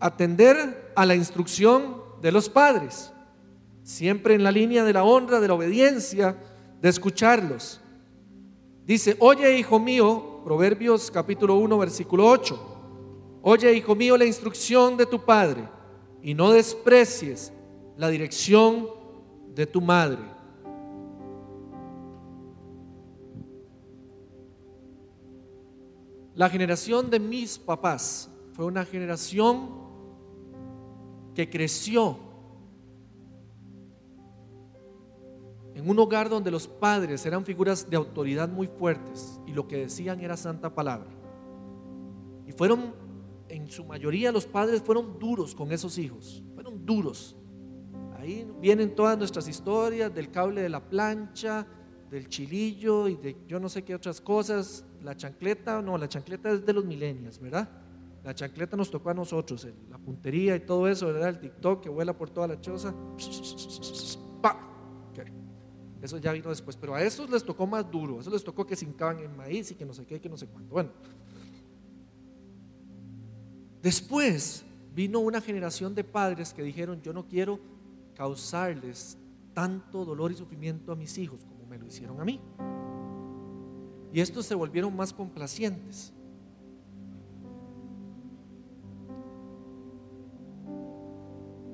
atender 0.00 0.90
a 0.96 1.04
la 1.04 1.14
instrucción 1.14 2.02
de 2.20 2.32
los 2.32 2.48
padres. 2.48 3.12
siempre 3.84 4.34
en 4.34 4.44
la 4.44 4.52
línea 4.52 4.84
de 4.84 4.92
la 4.92 5.02
honra, 5.02 5.40
de 5.40 5.48
la 5.48 5.54
obediencia, 5.54 6.36
de 6.80 6.88
escucharlos. 6.88 7.80
Dice, 8.86 9.16
oye 9.18 9.58
hijo 9.58 9.80
mío, 9.80 10.40
Proverbios 10.44 11.10
capítulo 11.10 11.56
1, 11.56 11.78
versículo 11.78 12.28
8, 12.28 13.40
oye 13.42 13.74
hijo 13.74 13.96
mío 13.96 14.16
la 14.16 14.24
instrucción 14.24 14.96
de 14.96 15.06
tu 15.06 15.24
padre 15.24 15.68
y 16.22 16.32
no 16.32 16.52
desprecies 16.52 17.52
la 17.96 18.08
dirección 18.08 18.88
de 19.52 19.66
tu 19.66 19.80
madre. 19.80 20.31
La 26.34 26.48
generación 26.48 27.10
de 27.10 27.20
mis 27.20 27.58
papás 27.58 28.30
fue 28.52 28.64
una 28.64 28.84
generación 28.84 29.82
que 31.34 31.48
creció 31.48 32.18
en 35.74 35.88
un 35.88 35.98
hogar 35.98 36.28
donde 36.28 36.50
los 36.50 36.66
padres 36.68 37.24
eran 37.26 37.44
figuras 37.44 37.88
de 37.88 37.96
autoridad 37.96 38.48
muy 38.48 38.66
fuertes 38.66 39.40
y 39.46 39.52
lo 39.52 39.68
que 39.68 39.78
decían 39.78 40.20
era 40.20 40.36
santa 40.36 40.74
palabra. 40.74 41.10
Y 42.46 42.52
fueron, 42.52 42.94
en 43.48 43.68
su 43.68 43.84
mayoría 43.84 44.32
los 44.32 44.46
padres 44.46 44.82
fueron 44.82 45.18
duros 45.18 45.54
con 45.54 45.70
esos 45.70 45.98
hijos, 45.98 46.42
fueron 46.54 46.84
duros. 46.84 47.36
Ahí 48.18 48.46
vienen 48.60 48.94
todas 48.94 49.18
nuestras 49.18 49.48
historias 49.48 50.14
del 50.14 50.30
cable 50.30 50.62
de 50.62 50.68
la 50.68 50.80
plancha, 50.88 51.66
del 52.10 52.28
chilillo 52.28 53.08
y 53.08 53.16
de 53.16 53.36
yo 53.46 53.58
no 53.58 53.68
sé 53.68 53.82
qué 53.82 53.94
otras 53.94 54.20
cosas. 54.20 54.84
La 55.02 55.16
chancleta, 55.16 55.82
no, 55.82 55.98
la 55.98 56.08
chancleta 56.08 56.50
es 56.50 56.64
de 56.64 56.72
los 56.72 56.84
milenios, 56.84 57.38
¿verdad? 57.38 57.68
La 58.22 58.34
chancleta 58.34 58.76
nos 58.76 58.90
tocó 58.90 59.10
a 59.10 59.14
nosotros, 59.14 59.66
la 59.90 59.98
puntería 59.98 60.54
y 60.54 60.60
todo 60.60 60.86
eso, 60.86 61.06
¿verdad? 61.06 61.30
El 61.30 61.40
TikTok 61.40 61.82
que 61.82 61.88
vuela 61.88 62.16
por 62.16 62.30
toda 62.30 62.46
la 62.46 62.60
choza. 62.60 62.94
Eso 66.02 66.18
ya 66.18 66.32
vino 66.32 66.50
después, 66.50 66.76
pero 66.76 66.96
a 66.96 67.02
esos 67.02 67.30
les 67.30 67.44
tocó 67.44 67.64
más 67.64 67.88
duro, 67.88 68.18
a 68.18 68.20
esos 68.20 68.32
les 68.32 68.42
tocó 68.42 68.66
que 68.66 68.74
se 68.74 68.84
hincaban 68.84 69.20
en 69.20 69.36
maíz 69.36 69.70
y 69.70 69.76
que 69.76 69.86
no 69.86 69.94
sé 69.94 70.04
qué, 70.04 70.20
que 70.20 70.28
no 70.28 70.36
sé 70.36 70.48
cuánto. 70.48 70.72
Bueno, 70.72 70.90
después 73.80 74.64
vino 74.92 75.20
una 75.20 75.40
generación 75.40 75.94
de 75.94 76.02
padres 76.02 76.52
que 76.52 76.64
dijeron, 76.64 77.00
yo 77.02 77.12
no 77.12 77.28
quiero 77.28 77.60
causarles 78.16 79.16
tanto 79.54 80.04
dolor 80.04 80.32
y 80.32 80.34
sufrimiento 80.34 80.90
a 80.90 80.96
mis 80.96 81.16
hijos 81.18 81.44
como 81.44 81.66
me 81.66 81.78
lo 81.78 81.86
hicieron 81.86 82.20
a 82.20 82.24
mí. 82.24 82.40
Y 84.12 84.20
estos 84.20 84.46
se 84.46 84.54
volvieron 84.54 84.94
más 84.94 85.12
complacientes. 85.12 86.12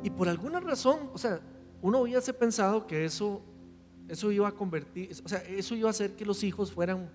Y 0.02 0.10
por 0.10 0.28
alguna 0.28 0.60
razón, 0.60 1.10
o 1.12 1.18
sea, 1.18 1.40
uno 1.82 2.00
hubiese 2.00 2.32
pensado 2.32 2.86
que 2.86 3.04
eso, 3.04 3.42
eso 4.06 4.30
iba 4.30 4.48
a 4.48 4.52
convertir, 4.52 5.10
o 5.24 5.28
sea, 5.28 5.38
eso 5.40 5.74
iba 5.74 5.88
a 5.88 5.90
hacer 5.90 6.14
que 6.14 6.24
los 6.24 6.42
hijos 6.44 6.70
fueran, 6.72 7.10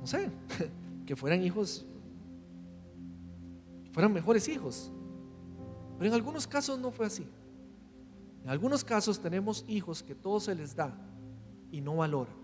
no 0.00 0.06
sé, 0.06 0.30
que 1.06 1.14
fueran 1.14 1.42
hijos, 1.42 1.86
fueran 3.92 4.12
mejores 4.12 4.48
hijos. 4.48 4.90
Pero 5.96 6.08
en 6.08 6.14
algunos 6.14 6.46
casos 6.46 6.78
no 6.78 6.90
fue 6.90 7.06
así. 7.06 7.26
En 8.42 8.50
algunos 8.50 8.82
casos 8.84 9.20
tenemos 9.20 9.64
hijos 9.68 10.02
que 10.02 10.14
todo 10.14 10.40
se 10.40 10.54
les 10.54 10.74
da 10.74 10.96
y 11.70 11.80
no 11.80 11.96
valoran 11.96 12.34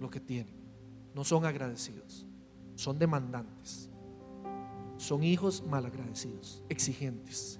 lo 0.00 0.10
que 0.10 0.20
tienen. 0.20 0.57
No 1.18 1.24
son 1.24 1.44
agradecidos, 1.44 2.24
son 2.76 2.96
demandantes. 2.96 3.90
Son 4.98 5.24
hijos 5.24 5.64
malagradecidos, 5.66 6.62
exigentes. 6.68 7.58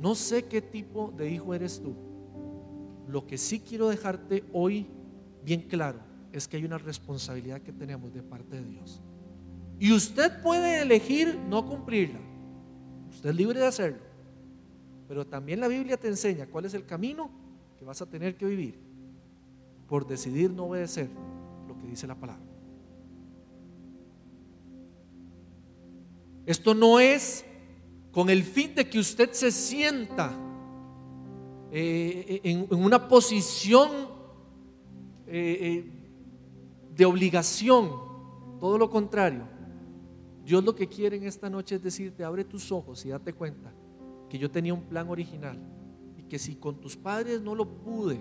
No 0.00 0.16
sé 0.16 0.46
qué 0.46 0.60
tipo 0.60 1.14
de 1.16 1.30
hijo 1.30 1.54
eres 1.54 1.80
tú. 1.80 1.94
Lo 3.06 3.24
que 3.24 3.38
sí 3.38 3.60
quiero 3.60 3.88
dejarte 3.88 4.44
hoy 4.52 4.88
bien 5.44 5.60
claro 5.68 6.00
es 6.32 6.48
que 6.48 6.56
hay 6.56 6.64
una 6.64 6.78
responsabilidad 6.78 7.60
que 7.60 7.72
tenemos 7.72 8.12
de 8.12 8.24
parte 8.24 8.56
de 8.60 8.64
Dios. 8.64 9.00
Y 9.78 9.92
usted 9.92 10.42
puede 10.42 10.82
elegir 10.82 11.38
no 11.48 11.64
cumplirla. 11.64 12.18
Usted 13.10 13.30
es 13.30 13.36
libre 13.36 13.60
de 13.60 13.66
hacerlo. 13.68 14.02
Pero 15.06 15.24
también 15.24 15.60
la 15.60 15.68
Biblia 15.68 15.96
te 15.96 16.08
enseña 16.08 16.48
cuál 16.48 16.64
es 16.64 16.74
el 16.74 16.84
camino 16.84 17.30
que 17.78 17.84
vas 17.84 18.02
a 18.02 18.06
tener 18.06 18.36
que 18.36 18.44
vivir 18.44 18.87
por 19.88 20.06
decidir 20.06 20.50
no 20.50 20.64
obedecer 20.64 21.08
lo 21.66 21.76
que 21.78 21.86
dice 21.86 22.06
la 22.06 22.14
palabra. 22.14 22.44
Esto 26.46 26.74
no 26.74 27.00
es 27.00 27.44
con 28.12 28.30
el 28.30 28.42
fin 28.42 28.74
de 28.74 28.88
que 28.88 28.98
usted 28.98 29.32
se 29.32 29.50
sienta 29.50 30.36
eh, 31.70 32.40
en, 32.44 32.66
una 32.70 33.08
posición 33.08 33.90
eh, 35.26 35.58
eh, 35.60 35.92
de 36.94 37.04
obligación, 37.04 37.90
todo 38.58 38.78
lo 38.78 38.88
contrario. 38.88 39.44
Dios 40.44 40.64
lo 40.64 40.74
que 40.74 40.88
quiere 40.88 41.18
en 41.18 41.24
esta 41.24 41.50
noche 41.50 41.74
es 41.74 41.82
decirte, 41.82 42.24
abre 42.24 42.44
tus 42.44 42.72
ojos 42.72 43.04
y 43.04 43.10
date 43.10 43.34
cuenta 43.34 43.72
que 44.30 44.38
yo 44.38 44.50
tenía 44.50 44.72
un 44.72 44.84
plan 44.84 45.08
original 45.10 45.58
y 46.16 46.22
que 46.22 46.38
si 46.38 46.56
con 46.56 46.80
tus 46.80 46.96
padres 46.96 47.42
no 47.42 47.54
lo 47.54 47.68
pude 47.68 48.18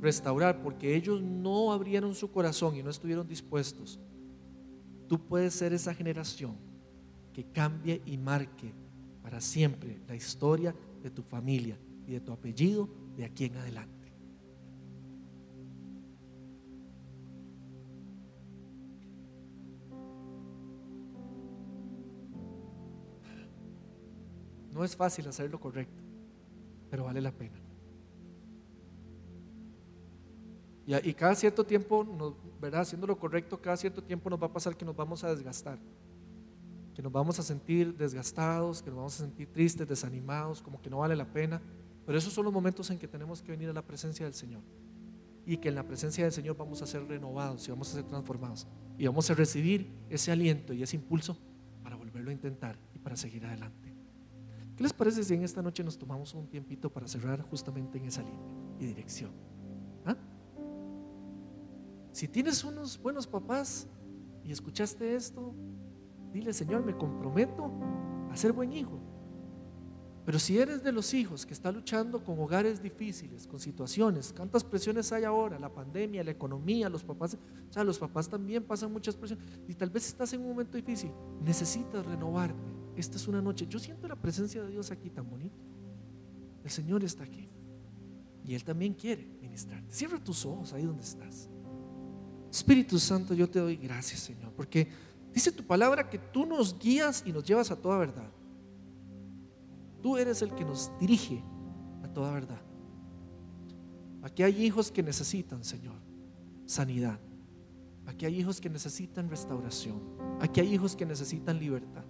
restaurar 0.00 0.62
porque 0.62 0.96
ellos 0.96 1.20
no 1.22 1.72
abrieron 1.72 2.14
su 2.14 2.30
corazón 2.30 2.76
y 2.76 2.82
no 2.82 2.90
estuvieron 2.90 3.28
dispuestos, 3.28 4.00
tú 5.08 5.18
puedes 5.26 5.54
ser 5.54 5.72
esa 5.72 5.94
generación 5.94 6.56
que 7.32 7.44
cambie 7.44 8.02
y 8.06 8.16
marque 8.16 8.72
para 9.22 9.40
siempre 9.40 10.00
la 10.08 10.16
historia 10.16 10.74
de 11.02 11.10
tu 11.10 11.22
familia 11.22 11.78
y 12.06 12.12
de 12.12 12.20
tu 12.20 12.32
apellido 12.32 12.88
de 13.16 13.24
aquí 13.24 13.44
en 13.44 13.56
adelante. 13.56 14.00
No 24.72 24.84
es 24.84 24.96
fácil 24.96 25.28
hacer 25.28 25.50
lo 25.50 25.60
correcto, 25.60 26.02
pero 26.88 27.04
vale 27.04 27.20
la 27.20 27.32
pena. 27.32 27.69
Y, 31.04 31.14
cada 31.14 31.36
cierto 31.36 31.64
tiempo, 31.64 32.04
¿verdad? 32.60 32.80
haciendo 32.80 33.06
lo 33.06 33.16
correcto, 33.16 33.60
cada 33.60 33.76
cierto 33.76 34.02
tiempo 34.02 34.28
nos 34.28 34.42
va 34.42 34.46
a 34.46 34.52
pasar 34.52 34.76
que 34.76 34.84
nos 34.84 34.96
vamos 34.96 35.22
a 35.22 35.32
desgastar, 35.32 35.78
que 36.94 37.00
nos 37.00 37.12
vamos 37.12 37.38
a 37.38 37.44
sentir 37.44 37.96
desgastados, 37.96 38.82
que 38.82 38.90
nos 38.90 38.96
vamos 38.96 39.20
a 39.20 39.24
sentir 39.24 39.52
tristes, 39.52 39.86
desanimados, 39.86 40.60
como 40.60 40.82
que 40.82 40.90
no 40.90 40.98
vale 40.98 41.14
la 41.14 41.32
pena. 41.32 41.62
Pero 42.04 42.18
esos 42.18 42.32
son 42.32 42.44
los 42.44 42.52
momentos 42.52 42.90
en 42.90 42.98
que 42.98 43.06
tenemos 43.06 43.40
que 43.40 43.52
venir 43.52 43.68
a 43.68 43.72
la 43.72 43.82
presencia 43.82 44.24
del 44.24 44.34
Señor. 44.34 44.62
Y 45.46 45.58
que 45.58 45.68
en 45.68 45.76
la 45.76 45.86
presencia 45.86 46.24
del 46.24 46.32
Señor 46.32 46.56
vamos 46.56 46.82
a 46.82 46.86
ser 46.86 47.06
renovados 47.06 47.68
y 47.68 47.70
vamos 47.70 47.88
a 47.90 47.94
ser 47.94 48.04
transformados. 48.04 48.66
Y 48.98 49.06
vamos 49.06 49.30
a 49.30 49.34
recibir 49.34 49.92
ese 50.08 50.32
aliento 50.32 50.72
y 50.72 50.82
ese 50.82 50.96
impulso 50.96 51.38
para 51.84 51.94
volverlo 51.94 52.30
a 52.30 52.32
intentar 52.32 52.76
y 52.94 52.98
para 52.98 53.16
seguir 53.16 53.46
adelante. 53.46 53.94
¿Qué 54.76 54.82
les 54.82 54.92
parece 54.92 55.22
si 55.22 55.34
en 55.34 55.44
esta 55.44 55.62
noche 55.62 55.84
nos 55.84 55.96
tomamos 55.96 56.34
un 56.34 56.48
tiempito 56.48 56.90
para 56.90 57.06
cerrar 57.06 57.42
justamente 57.42 57.98
en 57.98 58.06
esa 58.06 58.22
línea 58.22 58.40
y 58.80 58.86
dirección? 58.86 59.30
¿Ah? 60.04 60.16
Si 62.12 62.28
tienes 62.28 62.64
unos 62.64 63.00
buenos 63.00 63.26
papás 63.26 63.86
y 64.44 64.52
escuchaste 64.52 65.14
esto, 65.14 65.54
dile, 66.32 66.52
Señor, 66.52 66.84
me 66.84 66.96
comprometo 66.96 67.70
a 68.30 68.36
ser 68.36 68.52
buen 68.52 68.72
hijo. 68.72 68.98
Pero 70.26 70.38
si 70.38 70.58
eres 70.58 70.82
de 70.82 70.92
los 70.92 71.14
hijos 71.14 71.46
que 71.46 71.54
está 71.54 71.72
luchando 71.72 72.22
con 72.22 72.38
hogares 72.38 72.82
difíciles, 72.82 73.46
con 73.46 73.58
situaciones, 73.58 74.32
¿cuántas 74.36 74.62
presiones 74.62 75.10
hay 75.12 75.24
ahora? 75.24 75.58
La 75.58 75.72
pandemia, 75.72 76.22
la 76.22 76.30
economía, 76.30 76.88
los 76.88 77.02
papás, 77.02 77.36
o 77.68 77.72
sea, 77.72 77.82
los 77.84 77.98
papás 77.98 78.28
también 78.28 78.62
pasan 78.64 78.92
muchas 78.92 79.16
presiones. 79.16 79.44
Y 79.66 79.74
tal 79.74 79.90
vez 79.90 80.06
estás 80.06 80.32
en 80.32 80.42
un 80.42 80.48
momento 80.48 80.76
difícil, 80.76 81.10
necesitas 81.42 82.04
renovarte 82.04 82.80
esta 82.96 83.16
es 83.16 83.28
una 83.28 83.40
noche. 83.40 83.66
Yo 83.66 83.78
siento 83.78 84.08
la 84.08 84.16
presencia 84.16 84.62
de 84.62 84.70
Dios 84.70 84.90
aquí 84.90 85.10
tan 85.10 85.28
bonito. 85.28 85.56
El 86.62 86.70
Señor 86.70 87.02
está 87.04 87.24
aquí. 87.24 87.48
Y 88.44 88.54
Él 88.54 88.64
también 88.64 88.94
quiere 88.94 89.26
ministrarte. 89.40 89.92
Cierra 89.92 90.22
tus 90.22 90.44
ojos 90.44 90.72
ahí 90.72 90.84
donde 90.84 91.02
estás. 91.02 91.48
Espíritu 92.50 92.98
Santo, 92.98 93.32
yo 93.34 93.48
te 93.48 93.60
doy 93.60 93.76
gracias, 93.76 94.20
Señor, 94.20 94.52
porque 94.52 94.88
dice 95.32 95.52
tu 95.52 95.64
palabra 95.64 96.08
que 96.08 96.18
tú 96.18 96.46
nos 96.46 96.78
guías 96.78 97.22
y 97.24 97.32
nos 97.32 97.44
llevas 97.44 97.70
a 97.70 97.76
toda 97.76 97.98
verdad. 97.98 98.30
Tú 100.02 100.16
eres 100.16 100.42
el 100.42 100.54
que 100.54 100.64
nos 100.64 100.90
dirige 100.98 101.42
a 102.02 102.08
toda 102.08 102.32
verdad. 102.32 102.60
Aquí 104.22 104.42
hay 104.42 104.64
hijos 104.64 104.90
que 104.90 105.02
necesitan, 105.02 105.62
Señor, 105.64 105.96
sanidad. 106.66 107.18
Aquí 108.06 108.26
hay 108.26 108.40
hijos 108.40 108.60
que 108.60 108.68
necesitan 108.68 109.30
restauración. 109.30 110.00
Aquí 110.40 110.60
hay 110.60 110.74
hijos 110.74 110.96
que 110.96 111.06
necesitan 111.06 111.58
libertad. 111.58 112.04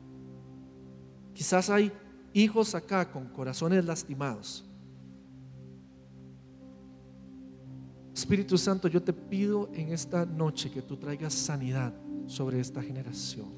Quizás 1.34 1.68
hay 1.68 1.93
hijos 2.32 2.74
acá 2.74 3.11
con 3.11 3.28
corazones 3.28 3.84
lastimados. 3.84 4.64
Espíritu 8.20 8.58
Santo, 8.58 8.86
yo 8.86 9.02
te 9.02 9.14
pido 9.14 9.70
en 9.72 9.94
esta 9.94 10.26
noche 10.26 10.70
que 10.70 10.82
tú 10.82 10.98
traigas 10.98 11.32
sanidad 11.32 11.94
sobre 12.26 12.60
esta 12.60 12.82
generación. 12.82 13.48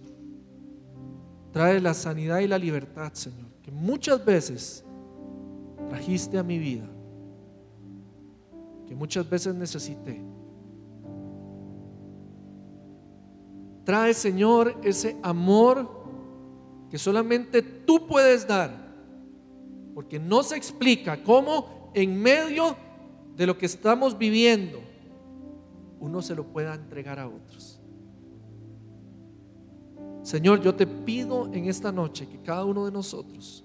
Trae 1.51 1.81
la 1.81 1.93
sanidad 1.93 2.39
y 2.39 2.47
la 2.47 2.59
libertad, 2.59 3.13
Señor, 3.13 3.49
que 3.61 3.73
muchas 3.73 4.25
veces 4.25 4.85
trajiste 5.89 6.39
a 6.39 6.45
mi 6.45 6.61
vida, 6.61 6.89
que 8.87 8.95
muchas 8.95 9.29
veces 9.29 9.53
necesité. 9.53 10.23
Trae, 13.85 14.15
Señor, 14.15 14.79
ese 14.85 15.17
amor 15.25 15.91
que 16.89 16.99
solamente 16.99 17.63
tú 17.63 18.07
puedes 18.07 18.47
dar, 18.47 18.71
porque 19.93 20.21
no 20.21 20.45
se 20.45 20.57
explica 20.57 21.21
cómo 21.21 21.91
en 21.95 22.17
medio 22.23 22.77
de 23.37 23.47
lo 23.47 23.57
que 23.57 23.67
estamos 23.67 24.17
viviendo 24.17 24.81
uno 26.03 26.21
se 26.21 26.35
lo 26.35 26.45
pueda 26.45 26.75
entregar 26.75 27.21
a 27.21 27.29
otros. 27.29 27.81
Señor, 30.23 30.61
yo 30.61 30.75
te 30.75 30.87
pido 30.87 31.53
en 31.53 31.67
esta 31.67 31.93
noche 31.93 32.29
que 32.29 32.43
cada 32.43 32.65
uno 32.65 32.85
de 32.85 32.93
nosotros 32.93 33.65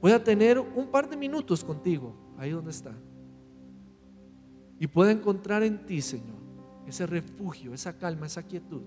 pueda 0.00 0.22
tener 0.22 0.58
un 0.58 0.88
par 0.90 1.08
de 1.08 1.16
minutos 1.16 1.64
contigo, 1.64 2.14
ahí 2.36 2.50
donde 2.50 2.70
está, 2.70 2.94
y 4.78 4.86
pueda 4.86 5.10
encontrar 5.10 5.62
en 5.62 5.86
ti, 5.86 6.00
Señor, 6.02 6.38
ese 6.86 7.06
refugio, 7.06 7.74
esa 7.74 7.96
calma, 7.96 8.26
esa 8.26 8.42
quietud 8.42 8.82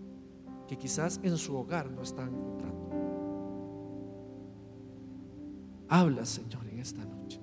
que 0.68 0.78
quizás 0.78 1.20
en 1.24 1.38
su 1.38 1.56
hogar 1.56 1.92
no 1.92 2.02
están 2.02 2.30
encontrando. 2.30 2.90
Habla, 5.90 6.26
Señor, 6.26 6.66
en 6.68 6.80
esta 6.80 7.04
noche. 7.04 7.42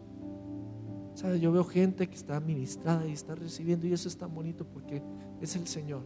Yo 1.41 1.51
veo 1.51 1.64
gente 1.64 2.09
que 2.09 2.14
está 2.14 2.39
ministrada 2.39 3.07
y 3.07 3.12
está 3.12 3.35
recibiendo 3.35 3.87
y 3.87 3.93
eso 3.93 4.09
es 4.09 4.16
tan 4.16 4.33
bonito 4.33 4.64
porque 4.64 5.03
es 5.41 5.57
el 5.57 5.66
Señor. 5.66 6.03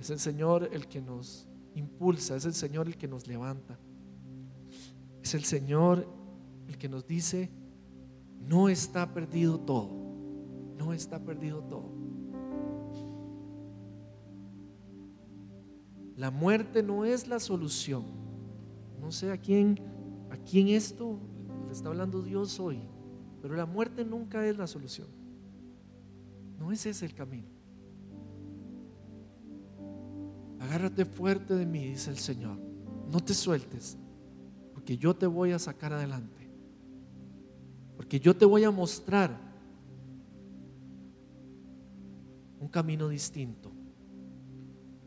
Es 0.00 0.10
el 0.10 0.18
Señor 0.18 0.68
el 0.72 0.88
que 0.88 1.00
nos 1.00 1.48
impulsa, 1.74 2.34
es 2.34 2.44
el 2.44 2.54
Señor 2.54 2.88
el 2.88 2.96
que 2.96 3.06
nos 3.06 3.28
levanta. 3.28 3.78
Es 5.22 5.34
el 5.34 5.44
Señor 5.44 6.08
el 6.66 6.76
que 6.76 6.88
nos 6.88 7.06
dice, 7.06 7.50
no 8.40 8.68
está 8.68 9.14
perdido 9.14 9.60
todo, 9.60 9.90
no 10.76 10.92
está 10.92 11.20
perdido 11.20 11.62
todo. 11.62 11.90
La 16.16 16.32
muerte 16.32 16.82
no 16.82 17.04
es 17.04 17.28
la 17.28 17.38
solución. 17.38 18.04
No 19.00 19.12
sé 19.12 19.30
a 19.30 19.38
quién, 19.38 19.78
a 20.30 20.36
quién 20.36 20.68
esto 20.68 21.20
le 21.66 21.72
está 21.72 21.88
hablando 21.88 22.22
Dios 22.22 22.58
hoy, 22.58 22.80
pero 23.48 23.56
la 23.56 23.64
muerte 23.64 24.04
nunca 24.04 24.46
es 24.46 24.58
la 24.58 24.66
solución. 24.66 25.06
No 26.58 26.70
ese 26.70 26.90
es 26.90 27.02
el 27.02 27.14
camino. 27.14 27.48
Agárrate 30.60 31.06
fuerte 31.06 31.54
de 31.54 31.64
mí, 31.64 31.86
dice 31.86 32.10
el 32.10 32.18
Señor. 32.18 32.58
No 33.10 33.20
te 33.20 33.32
sueltes, 33.32 33.96
porque 34.74 34.98
yo 34.98 35.16
te 35.16 35.26
voy 35.26 35.52
a 35.52 35.58
sacar 35.58 35.94
adelante. 35.94 36.50
Porque 37.96 38.20
yo 38.20 38.36
te 38.36 38.44
voy 38.44 38.64
a 38.64 38.70
mostrar 38.70 39.34
un 42.60 42.68
camino 42.68 43.08
distinto. 43.08 43.72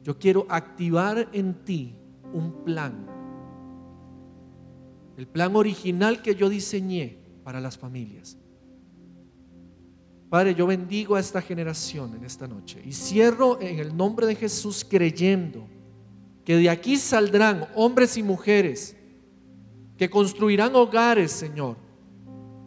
Yo 0.01 0.17
quiero 0.17 0.47
activar 0.49 1.29
en 1.31 1.63
ti 1.63 1.95
un 2.33 2.63
plan. 2.63 3.05
El 5.15 5.27
plan 5.27 5.55
original 5.55 6.23
que 6.23 6.33
yo 6.33 6.49
diseñé 6.49 7.20
para 7.43 7.59
las 7.59 7.77
familias. 7.77 8.37
Padre, 10.29 10.55
yo 10.55 10.65
bendigo 10.65 11.15
a 11.15 11.19
esta 11.19 11.41
generación 11.41 12.15
en 12.15 12.23
esta 12.23 12.47
noche 12.47 12.81
y 12.85 12.93
cierro 12.93 13.59
en 13.59 13.79
el 13.79 13.95
nombre 13.95 14.25
de 14.25 14.35
Jesús 14.35 14.85
creyendo 14.87 15.67
que 16.45 16.55
de 16.55 16.69
aquí 16.69 16.97
saldrán 16.97 17.67
hombres 17.75 18.15
y 18.15 18.23
mujeres 18.23 18.95
que 19.97 20.09
construirán 20.09 20.75
hogares, 20.75 21.31
Señor, 21.31 21.75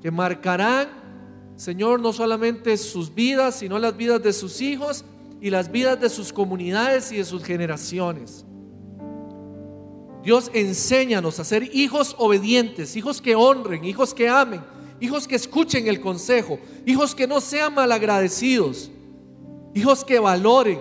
que 0.03 0.11
marcarán, 0.11 0.89
Señor, 1.57 2.01
no 2.01 2.13
solamente 2.13 2.77
sus 2.77 3.15
vidas, 3.15 3.57
sino 3.57 3.79
las 3.79 3.97
vidas 3.97 4.23
de 4.23 4.33
sus 4.33 4.61
hijos 4.61 5.05
y 5.41 5.51
las 5.51 5.73
vidas 5.73 6.01
de 6.01 6.11
sus 6.11 6.33
comunidades 6.33 7.13
y 7.13 7.17
de 7.17 7.25
sus 7.25 7.43
generaciones. 7.43 8.45
Dios 10.25 10.51
enséñanos 10.55 11.39
a 11.39 11.45
ser 11.45 11.75
hijos 11.75 12.17
obedientes, 12.19 12.97
hijos 12.97 13.21
que 13.21 13.37
honren, 13.37 13.85
hijos 13.85 14.15
que 14.15 14.29
amen, 14.29 14.63
hijos 14.99 15.29
que 15.29 15.35
escuchen 15.35 15.87
el 15.87 16.01
consejo, 16.01 16.59
hijos 16.87 17.15
que 17.15 17.27
no 17.27 17.43
sean 17.43 17.75
malagradecidos, 17.75 18.91
hijos 19.75 20.03
que 20.03 20.19
valoren, 20.19 20.81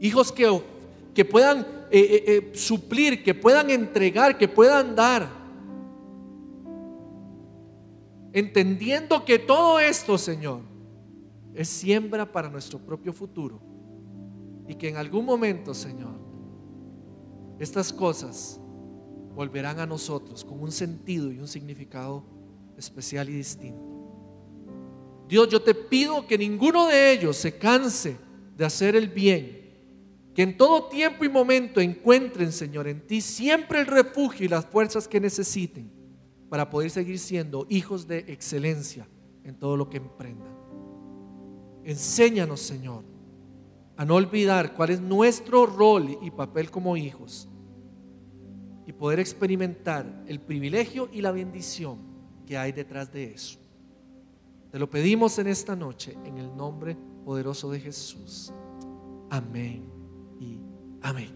hijos 0.00 0.30
que, 0.30 0.62
que 1.12 1.24
puedan 1.24 1.60
eh, 1.90 1.98
eh, 1.98 2.24
eh, 2.26 2.52
suplir, 2.54 3.24
que 3.24 3.34
puedan 3.34 3.68
entregar, 3.68 4.38
que 4.38 4.46
puedan 4.46 4.94
dar. 4.94 5.28
Entendiendo 8.32 9.24
que 9.24 9.40
todo 9.40 9.80
esto, 9.80 10.18
Señor, 10.18 10.60
es 11.54 11.68
siembra 11.68 12.30
para 12.30 12.48
nuestro 12.48 12.78
propio 12.78 13.12
futuro. 13.12 13.60
Y 14.68 14.74
que 14.74 14.88
en 14.88 14.96
algún 14.96 15.24
momento, 15.24 15.72
Señor, 15.74 16.25
estas 17.58 17.92
cosas 17.92 18.60
volverán 19.34 19.80
a 19.80 19.86
nosotros 19.86 20.44
con 20.44 20.60
un 20.60 20.72
sentido 20.72 21.30
y 21.30 21.38
un 21.38 21.48
significado 21.48 22.24
especial 22.76 23.28
y 23.28 23.32
distinto. 23.32 23.96
Dios, 25.28 25.48
yo 25.48 25.60
te 25.60 25.74
pido 25.74 26.26
que 26.26 26.38
ninguno 26.38 26.86
de 26.86 27.12
ellos 27.12 27.36
se 27.36 27.58
canse 27.58 28.16
de 28.56 28.64
hacer 28.64 28.96
el 28.96 29.08
bien. 29.08 29.64
Que 30.34 30.42
en 30.42 30.56
todo 30.56 30.88
tiempo 30.88 31.24
y 31.24 31.28
momento 31.28 31.80
encuentren, 31.80 32.52
Señor, 32.52 32.86
en 32.88 33.06
ti 33.06 33.20
siempre 33.20 33.80
el 33.80 33.86
refugio 33.86 34.44
y 34.44 34.48
las 34.48 34.66
fuerzas 34.66 35.08
que 35.08 35.20
necesiten 35.20 35.90
para 36.48 36.68
poder 36.70 36.90
seguir 36.90 37.18
siendo 37.18 37.66
hijos 37.70 38.06
de 38.06 38.18
excelencia 38.28 39.08
en 39.44 39.58
todo 39.58 39.76
lo 39.76 39.88
que 39.88 39.96
emprendan. 39.96 40.54
Enséñanos, 41.84 42.60
Señor, 42.60 43.04
a 43.96 44.04
no 44.04 44.14
olvidar 44.14 44.74
cuál 44.74 44.90
es 44.90 45.00
nuestro 45.00 45.66
rol 45.66 46.18
y 46.20 46.30
papel 46.30 46.70
como 46.70 46.96
hijos 46.96 47.48
y 48.86 48.92
poder 48.92 49.18
experimentar 49.18 50.24
el 50.28 50.40
privilegio 50.40 51.08
y 51.12 51.20
la 51.20 51.32
bendición 51.32 51.98
que 52.46 52.56
hay 52.56 52.72
detrás 52.72 53.12
de 53.12 53.32
eso. 53.32 53.58
Te 54.70 54.78
lo 54.78 54.88
pedimos 54.88 55.38
en 55.38 55.48
esta 55.48 55.74
noche 55.74 56.16
en 56.24 56.38
el 56.38 56.54
nombre 56.56 56.96
poderoso 57.24 57.70
de 57.70 57.80
Jesús. 57.80 58.52
Amén 59.30 59.84
y 60.38 60.60
amén. 61.02 61.30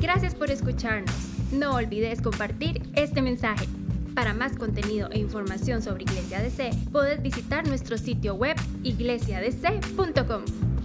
Gracias 0.00 0.34
por 0.34 0.50
escucharnos. 0.50 1.14
No 1.52 1.74
olvides 1.74 2.20
compartir 2.20 2.82
este 2.94 3.22
mensaje. 3.22 3.66
Para 4.14 4.34
más 4.34 4.56
contenido 4.56 5.08
e 5.12 5.18
información 5.18 5.82
sobre 5.82 6.02
Iglesia 6.02 6.42
DC, 6.42 6.70
puedes 6.92 7.22
visitar 7.22 7.66
nuestro 7.66 7.96
sitio 7.96 8.34
web 8.34 8.56
iglesiadc.com. 8.82 10.79